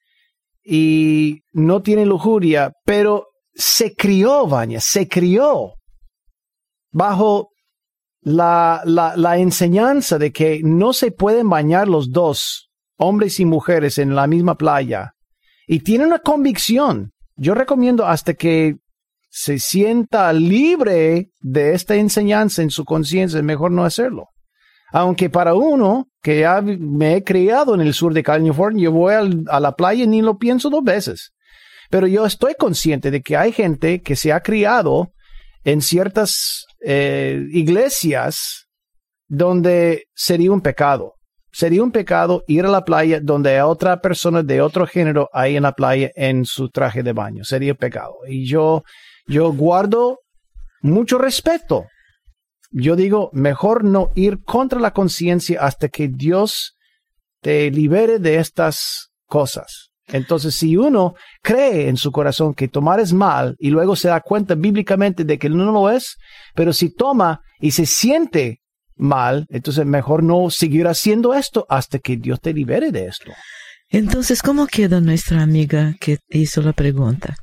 [0.63, 5.73] y no tiene lujuria, pero se crió, Vanya, se crió
[6.93, 7.49] bajo
[8.21, 13.97] la, la, la enseñanza de que no se pueden bañar los dos, hombres y mujeres,
[13.97, 15.11] en la misma playa,
[15.67, 18.77] y tiene una convicción, yo recomiendo hasta que
[19.31, 24.25] se sienta libre de esta enseñanza en su conciencia, es mejor no hacerlo.
[24.91, 29.13] Aunque para uno que ya me he criado en el sur de California, yo voy
[29.13, 31.31] a la playa y ni lo pienso dos veces.
[31.89, 35.13] Pero yo estoy consciente de que hay gente que se ha criado
[35.63, 38.67] en ciertas eh, iglesias
[39.27, 41.13] donde sería un pecado.
[41.53, 45.55] Sería un pecado ir a la playa donde hay otra persona de otro género ahí
[45.55, 47.43] en la playa en su traje de baño.
[47.45, 48.15] Sería pecado.
[48.27, 48.83] Y yo,
[49.27, 50.19] yo guardo
[50.81, 51.85] mucho respeto.
[52.71, 56.77] Yo digo, mejor no ir contra la conciencia hasta que Dios
[57.41, 59.91] te libere de estas cosas.
[60.07, 64.21] Entonces, si uno cree en su corazón que tomar es mal y luego se da
[64.21, 66.17] cuenta bíblicamente de que no lo es,
[66.53, 68.61] pero si toma y se siente
[68.95, 73.31] mal, entonces mejor no seguir haciendo esto hasta que Dios te libere de esto.
[73.89, 77.35] Entonces, ¿cómo queda nuestra amiga que hizo la pregunta?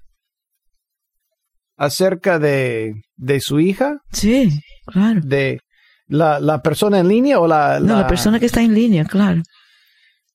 [1.79, 3.99] ¿Acerca de, de su hija?
[4.13, 4.51] Sí,
[4.87, 5.21] claro.
[5.23, 5.61] ¿De
[6.09, 9.43] la, la persona en línea o la, No, la persona que está en línea, claro.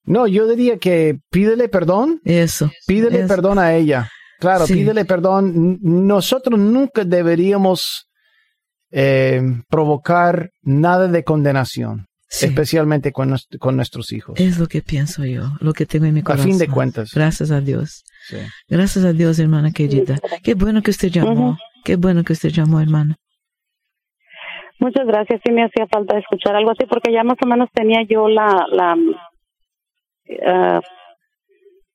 [0.05, 2.19] No, yo diría que pídele perdón.
[2.23, 2.71] Eso.
[2.87, 4.09] Pídele perdón a ella.
[4.39, 4.73] claro, Sí.
[4.73, 5.79] pídele perdón.
[5.81, 8.07] Nosotros nunca deberíamos
[8.91, 12.47] eh, provocar nada de condenación, Sí.
[12.47, 14.39] especialmente con, nues- con nuestros hijos.
[14.39, 16.47] Es lo que pienso yo, lo que tengo en mi A corazón.
[16.49, 17.11] fin de cuentas.
[17.13, 18.03] Gracias a Dios.
[18.27, 18.37] Sí.
[18.67, 20.17] Gracias a Dios, hermana querida.
[20.43, 21.49] Qué bueno que usted llamó.
[21.49, 21.57] Ujú.
[21.85, 23.15] Qué bueno que usted llamó, hermana.
[24.79, 25.41] Muchas gracias.
[25.45, 28.65] Sí me hacía falta escuchar algo así porque ya más o menos tenía yo la,
[28.71, 28.97] la,
[30.47, 30.81] ah,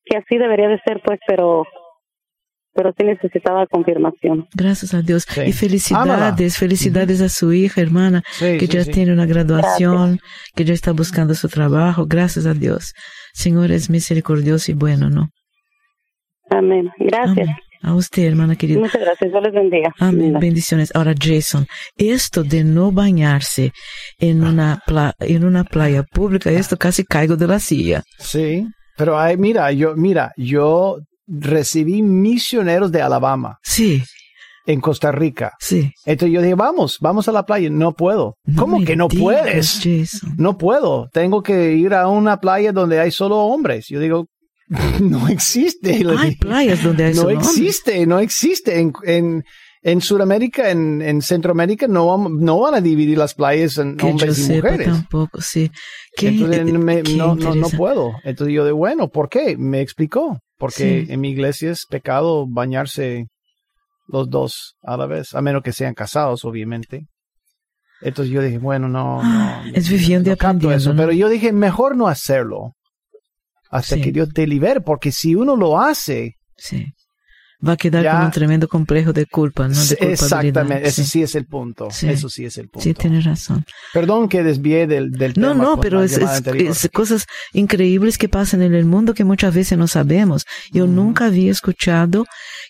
[0.04, 1.64] que así debería de ser, pues, pero,
[2.78, 4.46] pero sí necesitaba confirmación.
[4.54, 5.26] Gracias a Dios.
[5.28, 5.40] Sí.
[5.46, 6.36] Y felicidades, Ámala.
[6.50, 8.92] felicidades a su hija, hermana, Sí, que sí, ya sí.
[8.92, 10.20] tiene una graduación,
[10.54, 12.06] que ya está buscando su trabajo.
[12.06, 12.92] Gracias a Dios.
[13.34, 15.28] Señor es misericordioso y bueno, ¿no?
[16.50, 16.88] Amén.
[16.98, 17.48] Gracias.
[17.48, 17.56] Amén.
[17.82, 18.78] A usted, hermana querida.
[18.80, 19.30] Muchas gracias.
[19.30, 19.92] Dios les bendiga.
[19.98, 20.34] Amén.
[20.40, 20.90] Bendiciones.
[20.94, 23.72] Ahora, Jason, esto de no bañarse
[24.18, 28.02] en una, pla- en una playa pública, esto casi caigo de la silla.
[28.18, 34.02] Sí, pero hay, mira, yo, mira, yo recibí misioneros de Alabama Sí,
[34.66, 35.52] en Costa Rica.
[35.60, 35.92] sí.
[36.04, 37.70] Entonces yo dije, vamos, vamos a la playa.
[37.70, 38.36] No puedo.
[38.44, 39.80] No ¿Cómo que no digas, puedes?
[39.82, 40.34] Jason.
[40.38, 41.08] No puedo.
[41.12, 43.86] Tengo que ir a una playa donde hay solo hombres.
[43.88, 44.26] Yo digo,
[45.00, 46.02] no existe.
[46.18, 47.48] Hay playas donde hay no solo hombres.
[47.56, 48.78] existe, no existe.
[48.80, 49.44] En, en,
[49.82, 54.10] en Sudamérica, en, en Centroamérica, no, no van a dividir las playas en Que yo
[54.10, 54.86] hombres y sepa mujeres.
[54.88, 55.70] tampoco, sí.
[56.16, 58.12] Qué, Entonces me- qué no, no, puedo.
[58.24, 59.56] Entonces yo de bueno, ¿por qué?
[59.56, 60.38] Me explicó.
[60.58, 61.12] Porque Sí.
[61.12, 63.26] en mi iglesia es pecado bañarse
[64.08, 67.06] los dos a la vez, a menos que sean casados, obviamente.
[68.00, 69.30] Entonces yo dije, bueno, no, no.
[69.40, 70.92] Ah, Es viviendo no aprendiendo, eso.
[70.92, 70.96] ¿no?
[71.00, 72.72] Pero yo dije, mejor no hacerlo
[73.70, 74.02] hasta Sí.
[74.02, 76.86] que Dios te libere, porque si uno lo hace, Sí.
[77.66, 78.12] Va a quedar Ya.
[78.16, 79.74] con un tremendo complejo de culpa, ¿no?
[79.74, 81.88] De exactamente, ese Sí, sí es el punto.
[81.90, 82.08] Sí.
[82.08, 82.84] Eso sí es el punto.
[82.84, 83.64] sí tienes razón.
[83.92, 88.28] Perdón que desvié del, del No, tema no, con pero es, es- cosas increíbles que
[88.28, 90.44] pasan en el mundo que muchas veces no sabemos.
[90.70, 90.94] Yo Mm.
[90.94, 92.26] nunca había escuchado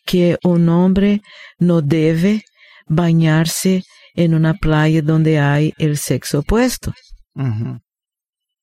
[0.06, 1.20] que un hombre
[1.58, 2.44] no debe
[2.86, 3.82] bañarse
[4.14, 6.94] en una playa donde hay el sexo opuesto.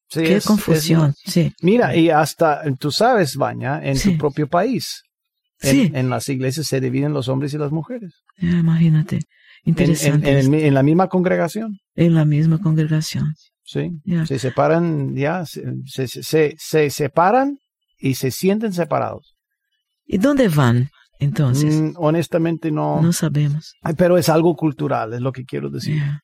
[0.09, 1.53] Sí, Qué es- es- confusión, sí.
[1.61, 4.11] Mira, y hasta tú sabes, Baña, en Sí.
[4.11, 5.01] tu propio país.
[5.65, 5.91] En, Sí.
[5.93, 8.13] en las iglesias se dividen los hombres y las mujeres.
[8.37, 9.19] Ya, imagínate.
[9.63, 10.39] Interesante.
[10.39, 11.77] en- en en la misma congregación.
[11.95, 13.33] en la misma congregación.
[13.63, 13.89] Sí.
[14.03, 14.25] Ya.
[14.27, 17.57] Se separan, ya, se, se, se- se separan
[17.97, 19.33] y se sienten separados.
[20.05, 21.73] ¿Y dónde van entonces?
[21.73, 23.73] Mm, honestamente no, No sabemos.
[23.97, 25.97] Pero es algo cultural, es lo que quiero decir.
[25.97, 26.19] Ya.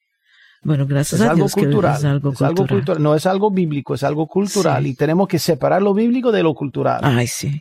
[0.63, 1.93] Bueno, gracias Es a algo Dios cultural.
[1.93, 2.79] que es algo es algo cultural.
[2.81, 3.01] cultural.
[3.03, 4.83] No es algo bíblico, es algo cultural.
[4.83, 4.89] Sí.
[4.91, 6.99] Y tenemos que separar lo bíblico de lo cultural.
[7.03, 7.59] Ay, sí.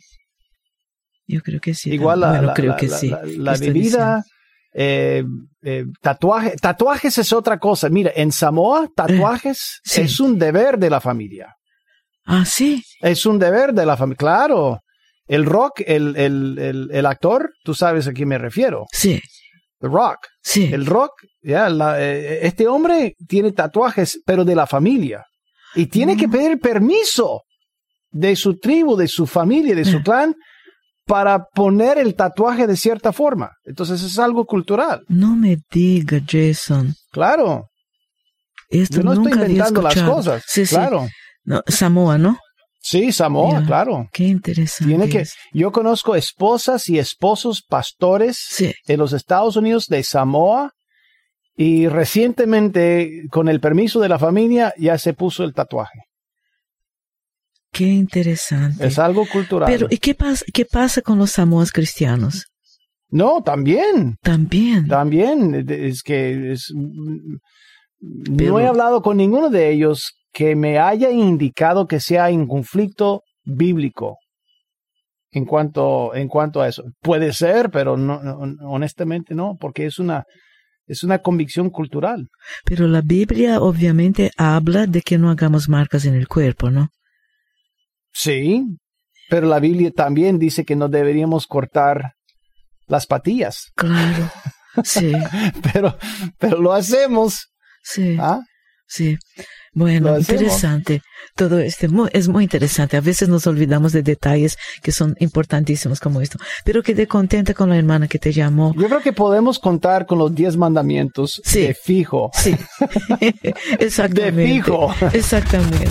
[1.31, 1.90] Yo creo que sí.
[1.93, 3.09] Igual la, Bueno, la- creo la- que sí.
[3.09, 4.25] la- ¿Qué la estoy bebida,
[4.75, 5.25] eh,
[5.62, 7.88] eh, tatuaje, tatuajes es otra cosa.
[7.88, 10.03] Mira, en Samoa, tatuajes sí.
[10.03, 11.55] es un deber de la familia.
[12.27, 12.83] Ah, sí.
[13.01, 14.16] Es un deber de la familia.
[14.19, 14.81] Claro.
[15.27, 18.87] El rock, el, el, el, el actor, tú sabes a quién me refiero.
[18.93, 19.21] Sí.
[19.81, 20.27] The Rock.
[20.43, 20.69] Sí.
[20.73, 21.12] El rock,
[21.43, 25.25] ya, la- eh, este hombre tiene tatuajes, pero de la familia.
[25.75, 26.31] Y tiene que Mm.
[26.31, 27.43] pedir permiso
[28.11, 30.03] de su tribu, de su familia, de su Eh.
[30.03, 30.35] clan,
[31.07, 33.53] para poner el tatuaje de cierta forma.
[33.65, 35.03] Entonces es algo cultural.
[35.09, 36.95] No me diga, Jason.
[37.11, 37.67] Claro.
[38.69, 40.45] Esto Yo no estoy nunca había inventando las cosas.
[40.47, 40.75] Sí, sí.
[40.75, 41.09] claro.
[41.45, 42.39] No, Samoa, ¿no?
[42.83, 44.09] Sí, Samoa, claro.
[44.13, 44.89] Qué interesante.
[44.89, 48.73] Tiene que, yo conozco esposas y esposos pastores Sí.
[48.87, 50.71] en los Estados Unidos de Samoa
[51.57, 55.99] y recientemente, con el permiso de la familia, ya se puso el tatuaje.
[57.81, 58.87] Qué interesante.
[58.87, 59.66] Es algo cultural.
[59.73, 62.45] Pero, ¿y qué pasa, qué pasa con los samoas cristianos?
[63.12, 64.87] no, también, También.
[64.87, 65.64] también.
[65.69, 67.37] Es que es, mm,
[68.37, 72.47] Pero- no he hablado con ninguno de ellos que me haya indicado que sea en
[72.47, 74.19] conflicto bíblico
[75.33, 76.85] en cuanto, en cuanto a eso.
[77.01, 78.38] Puede ser, pero no, no-
[78.69, 80.25] honestamente no, porque es una,
[80.87, 82.29] es una convicción cultural.
[82.64, 86.88] Pero la Biblia obviamente habla de que no hagamos marcas en el cuerpo, ¿no?
[88.12, 88.64] Sí,
[89.29, 92.12] pero la Biblia también dice que no deberíamos cortar
[92.87, 94.31] las patillas, Claro.
[94.85, 95.12] Sí,
[95.73, 95.96] pero,
[96.38, 97.49] pero lo hacemos.
[97.83, 98.40] sí, ¿ah?
[98.87, 99.16] sí.
[99.73, 101.01] Bueno, interesante.
[101.37, 102.97] Todo este mu- es muy interesante.
[102.97, 106.39] A veces nos olvidamos de detalles que son importantísimos como esto.
[106.64, 108.74] Pero quedé contenta con la hermana que te llamó.
[108.76, 111.61] Yo creo que podemos contar con los diez mandamientos Sí.
[111.68, 112.30] de fijo.
[112.35, 112.57] Sí,
[113.78, 114.32] exactamente.
[114.43, 114.93] De fijo.
[115.12, 115.87] Exactamente.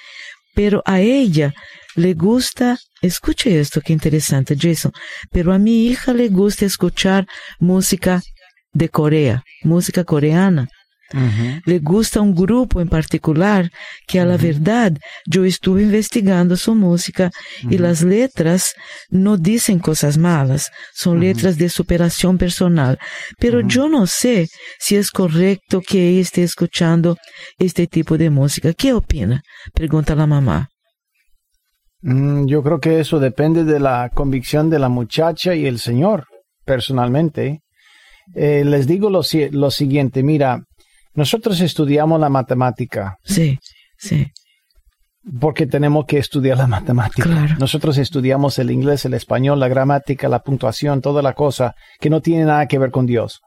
[0.55, 1.53] Pero a ella
[1.95, 4.91] le gusta, escuche esto, qué interesante, Jason,
[5.31, 7.27] pero a mi hija le gusta escuchar
[7.59, 8.21] música
[8.73, 10.67] de Corea, música coreana.
[11.65, 13.69] Le gusta un grupo en particular
[14.07, 14.93] que a la verdad
[15.25, 17.31] yo estuve investigando su música
[17.63, 18.73] y las letras
[19.09, 22.99] no dicen cosas malas, son letras de superación personal.
[23.39, 24.47] Pero yo no sé
[24.79, 27.17] si es correcto que esté escuchando
[27.57, 28.73] este tipo de música.
[28.73, 29.41] ¿Qué opina?
[29.73, 30.69] Pregunta la mamá.
[32.01, 36.25] Mm, yo creo que eso depende de la convicción de la muchacha y el señor,
[36.65, 37.61] personalmente.
[38.35, 40.63] Eh, les digo lo, lo siguiente, mira,
[41.13, 43.17] nosotros estudiamos la matemática.
[43.23, 43.57] Sí,
[43.97, 44.27] sí.
[45.39, 47.55] Porque tenemos que estudiar la matemática.
[47.59, 52.21] Nosotros estudiamos el inglés, el español, la gramática, la puntuación, toda la cosa que no
[52.21, 53.41] tiene nada que ver con Dios.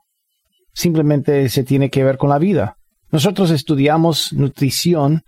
[0.75, 2.77] Simplemente se tiene que ver con la vida.
[3.11, 5.23] Nosotros estudiamos nutrición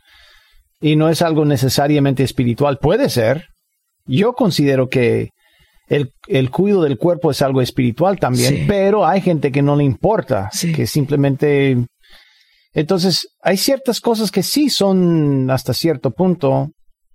[0.80, 2.78] y no es algo necesariamente espiritual.
[2.78, 3.46] Puede ser.
[4.06, 5.30] Yo considero que
[5.88, 9.84] el, el cuidado del cuerpo es algo espiritual también, pero hay gente que no le
[9.84, 11.86] importa, que simplemente...
[12.74, 16.70] Entonces, hay ciertas cosas que sí son hasta cierto punto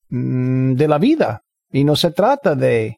[0.09, 1.41] mm, de la vida
[1.71, 2.97] y no se trata de,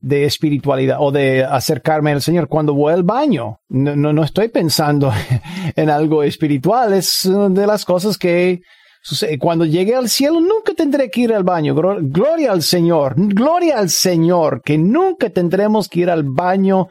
[0.00, 3.58] de espiritualidad o de acercarme al Señor cuando voy al baño.
[3.68, 5.12] No, no, no estoy pensando
[5.76, 8.60] en algo espiritual, es de las cosas que
[9.38, 11.74] cuando llegue al cielo, nunca tendré que ir al baño.
[11.74, 16.88] Gloria al Señor, gloria al Señor, que nunca tendremos que ir al baño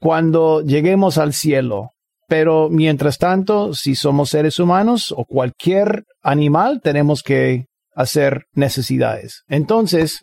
[0.00, 1.92] cuando lleguemos al cielo.
[2.28, 7.64] Pero mientras tanto, si somos seres humanos o cualquier animal, tenemos que
[7.94, 9.42] hacer necesidades.
[9.48, 10.20] Entonces,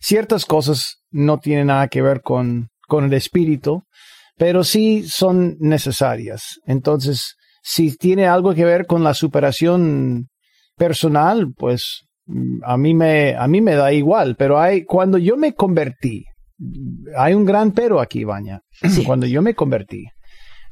[0.00, 3.84] ciertas cosas no tienen nada que ver con, con el espíritu,
[4.36, 6.60] pero sí son necesarias.
[6.64, 10.28] Entonces, si tiene algo que ver con la superación
[10.76, 12.06] personal, pues
[12.64, 16.24] a mí me, a mí me da igual, pero hay, cuando yo me convertí,
[17.16, 18.60] hay un gran pero aquí, Baña.
[19.06, 20.06] Cuando yo me convertí,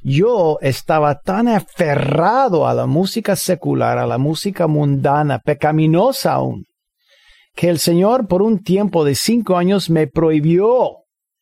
[0.03, 6.64] yo estaba tan aferrado a la música secular, a la música mundana, pecaminosa aún,
[7.55, 10.99] que el Señor por un tiempo de cinco años me prohibió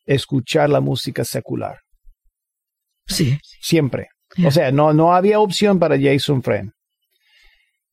[0.06, 1.78] escuchar la música secular.
[3.06, 3.38] Sí.
[3.60, 4.08] Siempre.
[4.44, 6.72] O sea, no, no había opción para Jason Friend.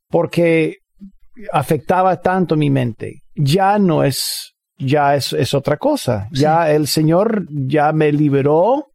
[0.10, 0.78] Porque
[1.52, 3.24] afectaba tanto mi mente.
[3.36, 6.28] Ya no es, ya es, es otra cosa.
[6.32, 8.93] Ya el Señor ya me liberó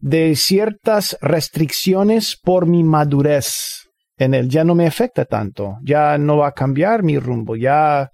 [0.00, 4.48] de ciertas restricciones por mi madurez en él.
[4.48, 5.76] Ya no me afecta tanto.
[5.82, 7.56] Ya no va a cambiar mi rumbo.
[7.56, 8.10] Ya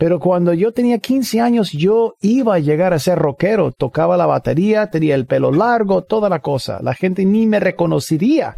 [0.00, 3.70] pero cuando yo tenía 15 años, yo iba a llegar a ser rockero.
[3.70, 6.80] Tocaba la batería, tenía el pelo largo, toda la cosa.
[6.80, 8.56] La gente ni me reconocería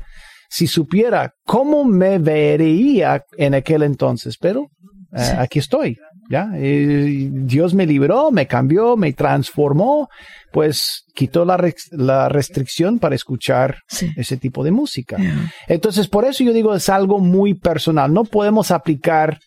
[0.49, 4.39] si supiera cómo me vería en aquel entonces.
[4.39, 4.69] Pero
[5.17, 5.99] eh, aquí estoy.
[6.31, 6.49] ¿Ya?
[6.51, 10.09] Dios me libró, me cambió, me transformó,
[10.53, 11.59] pues quitó la,
[11.91, 13.79] la restricción para escuchar
[14.17, 15.17] ese tipo de música.
[15.69, 18.13] Entonces, por eso yo digo, es algo muy personal.
[18.13, 19.39] No podemos aplicar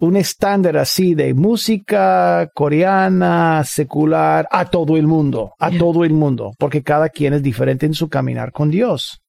[0.00, 6.52] un estándar así de música coreana, secular, a todo el mundo, a todo el mundo,
[6.58, 9.20] porque cada quien es diferente en su caminar con Dios.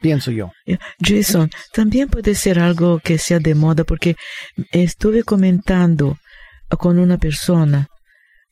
[0.00, 0.50] Pienso yo.
[1.00, 4.16] Jason, también puede ser algo que sea de moda, porque
[4.72, 6.18] estuve comentando
[6.78, 7.88] con una persona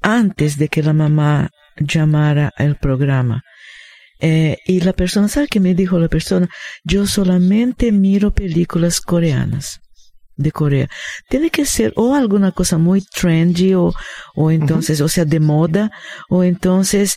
[0.00, 3.42] antes de que la mamá llamara al programa.
[4.20, 6.48] Eh, y la persona, ¿sabe qué me dijo la persona?
[6.84, 9.80] Yo solamente miro películas coreanas
[10.36, 10.88] de Corea.
[11.28, 13.92] Tiene que ser o alguna cosa muy trendy o,
[14.34, 15.90] o entonces, o sea, de moda,
[16.28, 17.16] o entonces,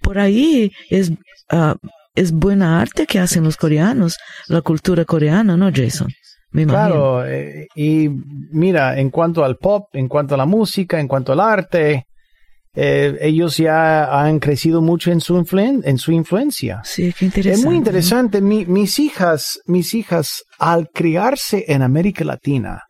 [0.00, 1.10] por ahí es,
[1.52, 1.74] uh,
[2.18, 4.16] es buena arte que hacen los coreanos,
[4.48, 6.08] la cultura coreana, ¿no, Jason?
[6.50, 11.06] Me claro, eh, y mira, en cuanto al pop, en cuanto a la música, en
[11.06, 12.06] cuanto al arte,
[12.74, 16.80] eh, ellos ya han crecido mucho en su, en su influencia.
[16.84, 17.60] Sí, qué interesante.
[17.60, 18.40] Es muy interesante.
[18.40, 22.82] mis hijas, mis hijas, al criarse en América Latina,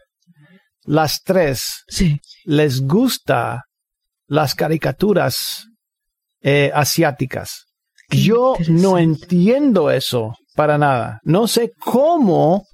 [0.85, 2.20] las tres, sí.
[2.45, 3.64] les gusta
[4.26, 5.66] las caricaturas
[6.43, 7.68] eh, asiáticas.
[8.11, 11.20] Yo no entiendo eso para nada.
[11.24, 12.64] No sé cómo,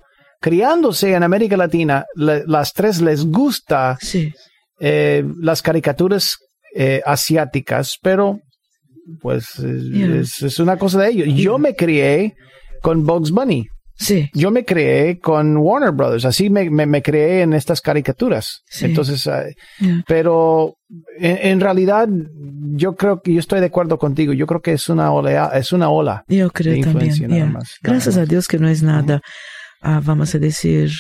[0.40, 3.98] criándose en América Latina, las tres les gusta
[4.80, 6.36] eh, las caricaturas
[6.74, 8.38] eh, asiáticas, pero
[9.20, 11.28] pues es, una cosa de ellos.
[11.34, 12.34] Yo me crié
[12.80, 13.66] con Bugs Bunny.
[13.96, 14.28] Sí.
[14.34, 18.62] Yo me creé con Warner Brothers, así me, me, me creé en estas caricaturas.
[18.66, 18.86] Sí.
[18.86, 19.24] Entonces,
[19.78, 20.02] Yeah.
[20.08, 20.76] pero
[21.18, 22.08] en, en realidad
[22.76, 24.32] yo creo que yo estoy de acuerdo contigo.
[24.32, 26.24] Yo creo que es una olea, es una ola.
[26.28, 27.10] Yo creo de también.
[27.22, 27.46] nada yeah.
[27.46, 28.26] más, nada Gracias a.
[28.26, 29.20] Dios que no es nada,
[29.80, 30.90] ah, vamos a decir,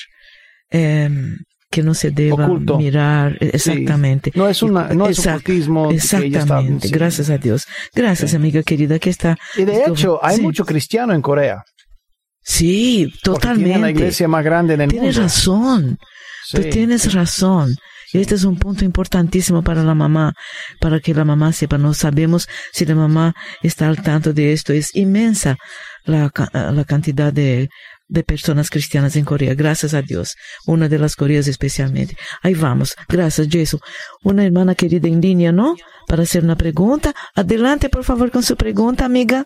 [0.70, 1.36] em,
[1.70, 2.78] que no se deba Oculto.
[2.78, 3.36] mirar.
[3.40, 4.30] Exactamente.
[4.36, 5.90] No es una, no es Exact- ocultismo.
[5.90, 6.86] ella está- Exactamente.
[6.88, 6.94] sí.
[6.94, 7.64] Gracias a Dios.
[7.94, 8.36] Gracias, Sí.
[8.36, 9.36] amiga querida, que está.
[9.56, 11.64] Y de hecho, hay mucho cristiano en Corea.
[12.44, 13.78] Sí, totalmente.
[13.78, 15.22] la iglesia más grande en el Tienes mundo.
[15.22, 15.98] razón.
[16.46, 16.56] Sí.
[16.58, 17.76] Tú tienes razón.
[18.12, 20.34] Este es un punto importantísimo para la mamá,
[20.78, 21.78] para que la mamá sepa.
[21.78, 24.72] No sabemos si la mamá está al tanto de esto.
[24.72, 25.56] Es inmensa
[26.04, 27.70] la, la cantidad de,
[28.06, 29.54] de personas cristianas en Corea.
[29.54, 30.36] Gracias a Dios.
[30.66, 32.16] Una de las Coreas especialmente.
[32.42, 32.94] Ahí vamos.
[33.08, 33.80] Gracias, Jesús.
[34.22, 35.74] Una hermana querida en línea, ¿no?
[36.06, 37.12] Para hacer una pregunta.
[37.34, 39.44] Adelante, por favor, con su pregunta, amiga.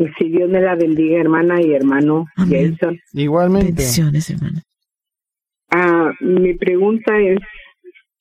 [0.00, 2.74] Y si Dios me la bendiga, hermana y hermano Amén.
[2.80, 2.98] Jason.
[3.12, 3.72] Igualmente.
[3.72, 4.62] Bendiciones, hermana.
[5.70, 7.38] Ah, mi pregunta es,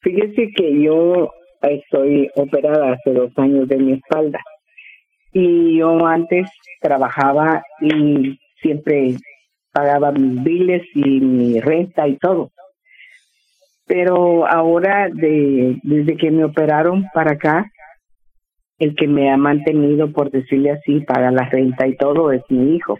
[0.02, 4.40] fíjese que yo estoy operada hace dos años de mi espalda
[5.32, 6.50] y yo antes
[6.82, 9.16] trabajaba y siempre
[9.72, 12.52] pagaba mis biles y mi renta y todo.
[13.88, 17.72] Pero ahora, de, desde que me operaron para acá,
[18.80, 22.76] el que me ha mantenido, por decirle así, paga la renta y todo es mi
[22.76, 22.98] hijo.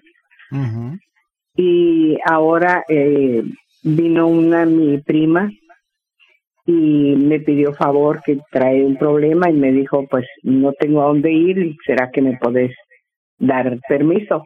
[1.56, 3.44] Y ahora eh,
[3.84, 5.50] vino una mi prima
[6.66, 11.06] y me pidió favor que trae un problema y me dijo pues no tengo a
[11.06, 12.76] dónde ir será que me podés
[13.40, 14.44] dar permiso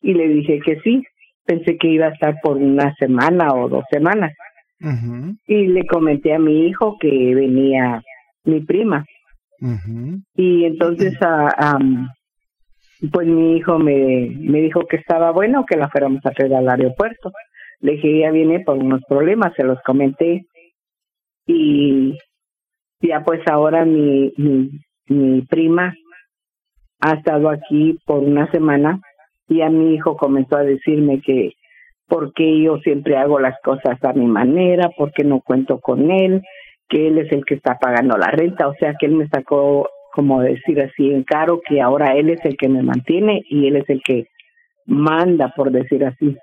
[0.00, 1.02] y le dije que sí
[1.44, 4.32] pensé que iba a estar por una semana o dos semanas.
[5.46, 8.02] Y le comenté a mi hijo que venía
[8.44, 9.04] mi prima
[10.34, 12.08] Y entonces a, am,
[13.12, 16.68] pues mi hijo me, me dijo que estaba bueno que la fuéramos a traer al
[16.68, 17.32] aeropuerto.
[17.80, 20.46] Le dije, ella viene por unos problemas, se los comenté.
[21.46, 22.18] Y
[23.00, 24.70] ya pues ahora mi, mi,
[25.08, 25.94] mi prima
[27.00, 29.00] ha estado aquí por una semana
[29.48, 31.52] y a mi hijo comenzó a decirme que
[32.06, 36.10] por qué yo siempre hago las cosas a mi manera, por qué no cuento con
[36.10, 36.42] él,
[36.88, 39.88] que él es el que está pagando la renta, o sea que él me sacó,
[40.12, 43.76] como decir así, en caro, que ahora él es el que me mantiene y él
[43.76, 44.26] es el que
[44.86, 46.36] manda, por decir así.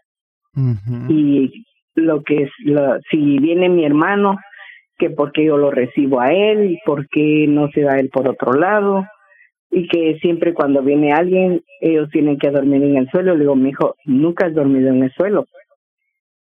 [1.07, 1.65] Y
[1.95, 4.37] lo que es, lo, si viene mi hermano,
[4.97, 8.53] que porque yo lo recibo a él, por qué no se va él por otro
[8.53, 9.05] lado,
[9.71, 13.33] y que siempre cuando viene alguien, ellos tienen que dormir en el suelo.
[13.33, 15.45] Le digo, mi hijo, nunca has dormido en el suelo.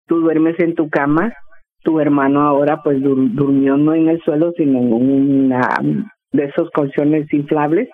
[0.06, 1.34] Tú duermes en tu cama,
[1.88, 5.60] tu hermano ahora pues dur- durmió no en el suelo, sino en una
[6.32, 7.88] de esos colchones inflables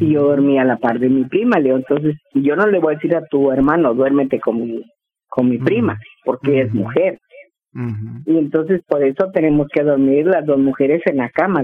[0.00, 2.78] y yo dormía a la par de mi prima, le digo, entonces yo no le
[2.78, 4.84] voy a decir a tu hermano, duérmete con mi,
[5.28, 7.18] con mi prima, porque es mujer.
[8.26, 11.62] Y entonces por eso tenemos que dormir las dos mujeres en la cama.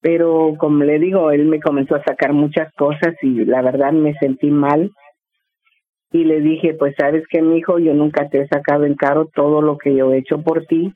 [0.00, 4.14] Pero como le digo, él me comenzó a sacar muchas cosas y la verdad me
[4.14, 4.90] sentí mal.
[6.14, 9.28] Y le dije, pues sabes que mi hijo, yo nunca te he sacado en caro
[9.34, 10.94] todo lo que yo he hecho por ti.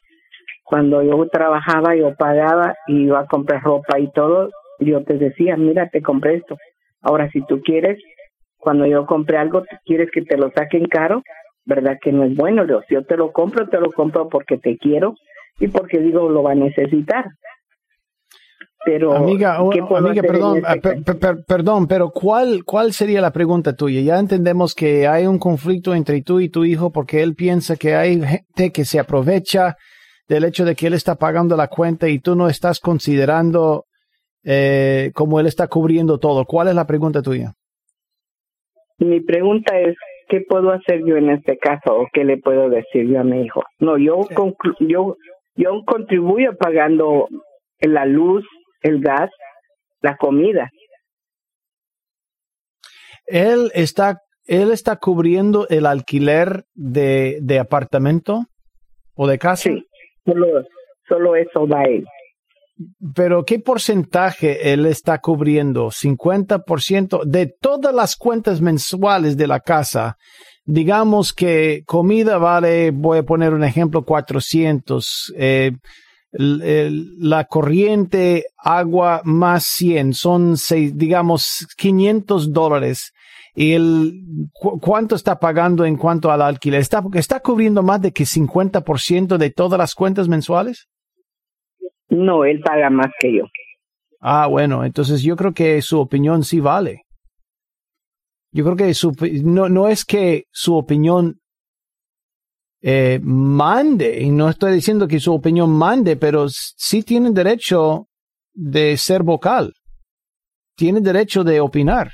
[0.62, 4.50] Cuando yo trabajaba, yo pagaba y iba a comprar ropa y todo.
[4.78, 6.56] Yo te decía, mira, te compré esto.
[7.02, 8.00] Ahora, si tú quieres,
[8.58, 11.24] cuando yo compré algo, quieres que te lo saquen caro,
[11.64, 11.98] ¿verdad?
[12.00, 12.64] Que no es bueno.
[12.64, 15.16] Digo, si yo te lo compro, te lo compro porque te quiero
[15.58, 17.24] y porque digo, lo va a necesitar.
[18.90, 22.64] Pero, Amiga, o- ¿qué puedo amiga, perdón, este ah, per- per- per- perdón, pero ¿cuál,
[22.64, 24.00] ¿cuál sería la pregunta tuya?
[24.00, 27.94] Ya entendemos que hay un conflicto entre tú y tu hijo porque él piensa que
[27.94, 29.76] hay gente que se aprovecha
[30.28, 33.84] del hecho de que él está pagando la cuenta y tú no estás considerando
[34.44, 36.44] eh, como él está cubriendo todo.
[36.46, 37.52] ¿Cuál es la pregunta tuya?
[38.98, 39.96] Mi pregunta es,
[40.28, 43.42] ¿qué puedo hacer yo en este caso o qué le puedo decir yo a mi
[43.42, 43.62] hijo?
[43.80, 45.16] No, yo conclu- yo
[45.56, 47.26] yo contribuyo pagando
[47.80, 48.44] la luz,
[48.88, 49.30] el gas,
[50.00, 50.70] la comida.
[53.26, 58.44] Él está, él está cubriendo el alquiler de, de apartamento
[59.14, 59.64] o de casa.
[59.64, 59.86] Sí,
[60.24, 60.46] solo
[61.08, 62.04] solo eso da él.
[63.14, 65.88] Pero ¿qué porcentaje él está cubriendo?
[65.88, 70.16] 50% de todas las cuentas mensuales de la casa.
[70.64, 75.32] Digamos que comida vale, voy a poner un ejemplo, 400.
[75.36, 75.72] Eh,
[76.32, 83.12] la corriente, agua más 100, son, seis, digamos, 500 dólares.
[83.54, 84.12] ¿Y el,
[84.52, 86.80] cu- cuánto está pagando en cuanto al alquiler?
[86.80, 90.86] ¿Está, está cubriendo más de que 50% de todas las cuentas mensuales?
[92.08, 93.44] No, él paga más que yo.
[94.20, 97.02] Ah, bueno, entonces yo creo que su opinión sí vale.
[98.52, 99.12] Yo creo que su,
[99.44, 101.38] no, no es que su opinión
[102.82, 108.06] eh, mande, y no estoy diciendo que su opinión mande, pero sí tienen derecho
[108.52, 109.72] de ser vocal,
[110.76, 112.12] tiene derecho de opinar,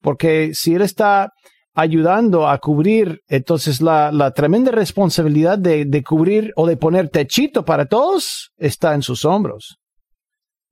[0.00, 1.32] porque si él está
[1.74, 7.64] ayudando a cubrir, entonces la, la tremenda responsabilidad de, de cubrir o de poner techito
[7.64, 9.76] para todos está en sus hombros.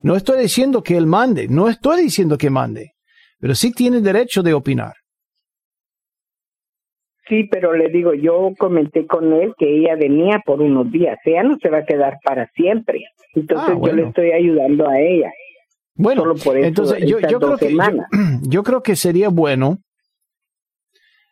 [0.01, 2.91] No estoy diciendo que él mande, no estoy diciendo que mande,
[3.39, 4.93] pero sí tiene derecho de opinar.
[7.29, 11.43] Sí, pero le digo, yo comenté con él que ella venía por unos días, ella
[11.43, 13.03] no se va a quedar para siempre.
[13.35, 15.31] Entonces Ah, yo le estoy ayudando a ella.
[15.93, 17.77] Bueno, Solo por eso, entonces yo, creo que
[18.49, 19.77] yo creo que sería bueno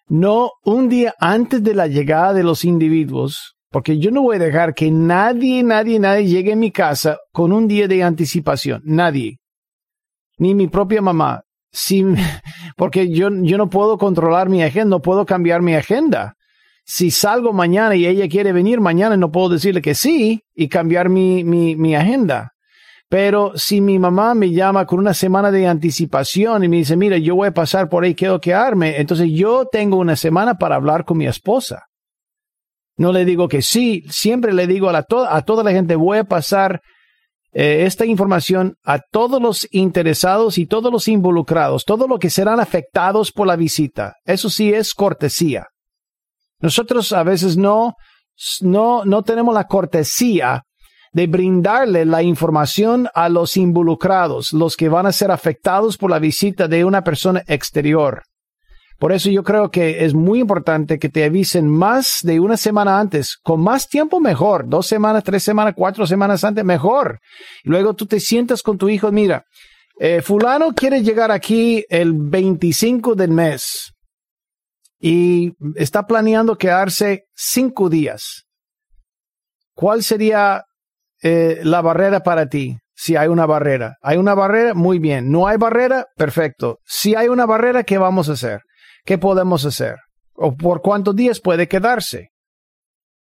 [0.07, 4.39] no un día antes de la llegada de los individuos, porque yo no voy a
[4.39, 9.37] dejar que nadie, nadie, nadie llegue a mi casa con un día de anticipación, nadie,
[10.37, 11.41] ni mi propia mamá,
[11.71, 12.03] si,
[12.77, 16.35] porque yo, yo no puedo controlar mi agenda, no puedo cambiar mi agenda.
[16.85, 21.09] Si salgo mañana y ella quiere venir mañana, no puedo decirle que sí y cambiar
[21.09, 22.53] mi, mi, agenda.
[23.09, 27.17] Pero si mi mamá me llama con una semana de anticipación y me dice, mira,
[27.17, 31.03] yo voy a pasar por ahí, quiero quedarme, entonces yo tengo una semana para hablar
[31.03, 31.87] con mi esposa.
[32.95, 36.19] No le digo que sí, siempre le digo a, la a toda la gente, voy
[36.19, 36.81] a pasar
[37.59, 42.59] eh, esta información a todos los interesados y todos los involucrados, todos los que serán
[42.59, 44.13] afectados por la visita.
[44.25, 45.65] Eso sí es cortesía.
[46.59, 47.95] Nosotros a veces no,
[48.61, 50.61] no, no tenemos la cortesía
[51.13, 56.19] de brindarle la información a los involucrados, los que van a ser afectados por la
[56.19, 58.21] visita de una persona exterior.
[58.99, 62.99] Por eso yo creo que es muy importante que te avisen más de una semana
[62.99, 67.19] antes, con más tiempo mejor, dos semanas, tres semanas, cuatro semanas antes, mejor.
[67.63, 69.43] Luego tú te sientas con tu hijo, mira,
[69.99, 73.91] eh, fulano quiere llegar aquí el 25 del mes
[74.99, 78.45] y está planeando quedarse cinco días.
[79.75, 80.63] ¿Cuál sería
[81.21, 82.77] eh, la barrera para ti?
[82.95, 83.97] Si hay una barrera.
[84.01, 84.73] ¿Hay una barrera?
[84.73, 85.29] Muy bien.
[85.29, 86.07] ¿No hay barrera?
[86.15, 86.79] Perfecto.
[86.83, 88.61] Si hay una barrera, ¿qué vamos a hacer?
[89.07, 89.95] ¿Qué podemos hacer?
[90.33, 92.31] ¿O por cuántos días puede quedarse?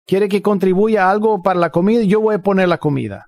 [0.06, 2.04] ¿Quiere que contribuya algo para la comida?
[2.04, 3.26] Yo voy a poner la comida.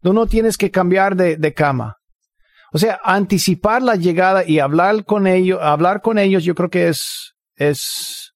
[0.00, 1.94] Tú no tienes que cambiar de, de cama.
[2.72, 6.88] O sea, anticipar la llegada y hablar con ellos, hablar con ellos, yo creo que
[6.88, 8.32] es, es,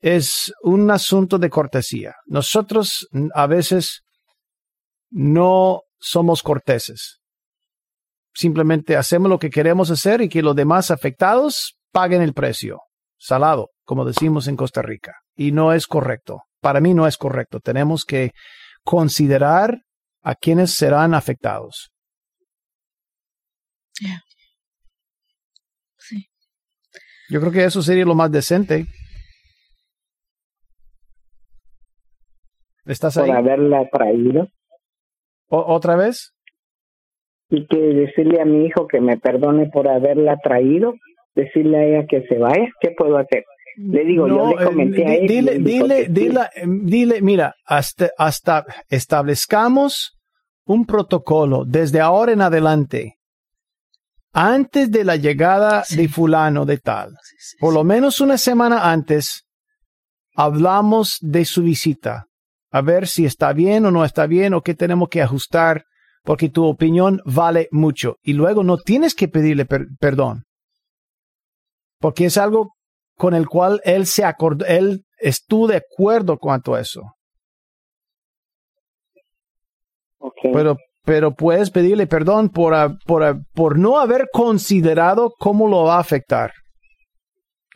[0.00, 2.14] es un asunto de cortesía.
[2.24, 4.04] Nosotros a veces
[5.10, 7.20] no somos corteses.
[8.34, 12.80] Simplemente hacemos lo que queremos hacer y que los demás afectados paguen el precio.
[13.16, 15.14] Salado, como decimos en Costa Rica.
[15.36, 16.42] Y no es correcto.
[16.60, 17.60] Para mí no es correcto.
[17.60, 18.32] Tenemos que
[18.82, 19.82] considerar
[20.22, 21.90] a quienes serán afectados.
[25.96, 26.26] Sí.
[27.30, 28.86] Yo creo que eso sería lo más decente.
[32.84, 33.28] ¿Estás ahí?
[33.28, 34.48] por haberla traído
[35.48, 36.33] ¿Otra vez?
[37.56, 40.94] Y que decirle a mi hijo que me perdone por haberla traído,
[41.34, 43.44] decirle a ella que se vaya, ¿qué puedo hacer?
[43.76, 45.24] Le digo, yo le comenté eh, a él.
[45.24, 46.40] y dile, dile, dile,
[46.82, 50.16] dile, mira, hasta, hasta establezcamos
[50.66, 53.16] un protocolo desde ahora en adelante,
[54.32, 55.96] antes de la llegada Sí.
[55.96, 59.44] de fulano de tal, Sí, sí, por lo menos una semana antes,
[60.36, 62.26] hablamos de su visita,
[62.70, 65.84] a ver si está bien o no está bien o qué tenemos que ajustar,
[66.24, 68.16] porque tu opinión vale mucho.
[68.22, 70.44] Y luego no tienes que pedirle per- perdón,
[72.00, 72.72] porque es algo
[73.16, 77.02] con el cual él se acordó, él estuvo de acuerdo cuanto a eso.
[80.18, 80.34] Ok.
[80.52, 86.00] Pero, pero puedes pedirle perdón por, por, por no haber considerado cómo lo va a
[86.00, 86.52] afectar.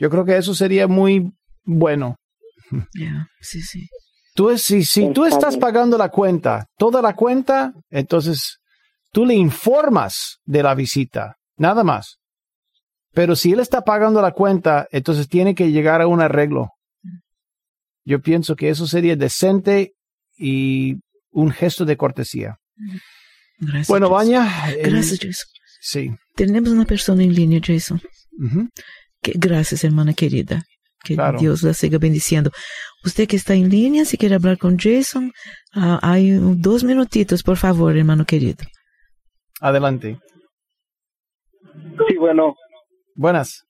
[0.00, 1.30] Yo creo que eso sería muy
[1.64, 2.16] bueno.
[3.40, 3.86] Sí, sí.
[4.38, 8.58] Tú, es- si, si tú Está estás pagando la cuenta, toda la cuenta, entonces
[9.12, 12.18] tú le informas de la visita, nada más.
[13.12, 16.68] Pero si él está pagando la cuenta, entonces tiene que llegar a un arreglo.
[18.04, 19.94] Yo pienso que eso sería decente
[20.36, 20.94] y
[21.32, 22.58] un gesto de cortesía.
[23.58, 23.88] Gracias.
[23.88, 24.08] Bueno.
[24.08, 24.70] Baña.
[24.70, 25.48] eh, Gracias, Jason.
[25.80, 26.10] Sí.
[26.36, 28.00] Tenemos una persona en línea, Jason.
[29.20, 30.62] Que, gracias, hermana querida.
[31.04, 31.38] Que Claro.
[31.38, 32.50] Dios la siga bendiciendo.
[33.04, 35.32] Usted que está en línea, si quiere hablar con Jason,
[35.74, 38.64] ah, hay dos minutitos, por favor, hermano querido.
[39.60, 40.18] Adelante.
[42.08, 42.54] Sí, bueno,
[43.14, 43.64] Buenas.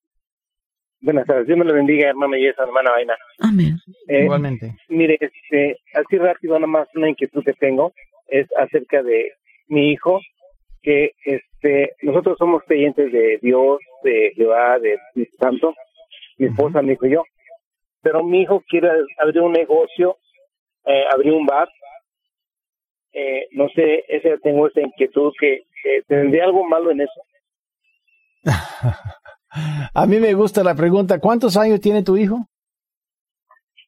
[1.01, 1.47] buenas tardes.
[1.47, 3.15] Dios me lo bendiga, hermano y esa hermana Vaina.
[3.41, 3.77] Amén.
[4.09, 4.75] Eh, Igualmente.
[4.89, 7.93] mire, este, así rápido, nada más una inquietud que tengo
[8.29, 9.33] es acerca de
[9.69, 10.21] mi hijo,
[10.83, 14.99] que es este, nosotros somos creyentes de Dios, de Jehová, de
[15.41, 15.75] Santo,
[16.39, 17.25] mi esposa, mi hijo y yo.
[18.03, 20.17] Pero mi hijo quiere abrir un negocio,
[20.87, 21.69] eh, abrir un bar.
[23.13, 25.63] Eh, no sé, ese, tengo esa inquietud que
[26.07, 27.23] tendría algo malo en eso.
[29.95, 32.47] A mí me gusta la pregunta, ¿cuántos años tiene tu hijo?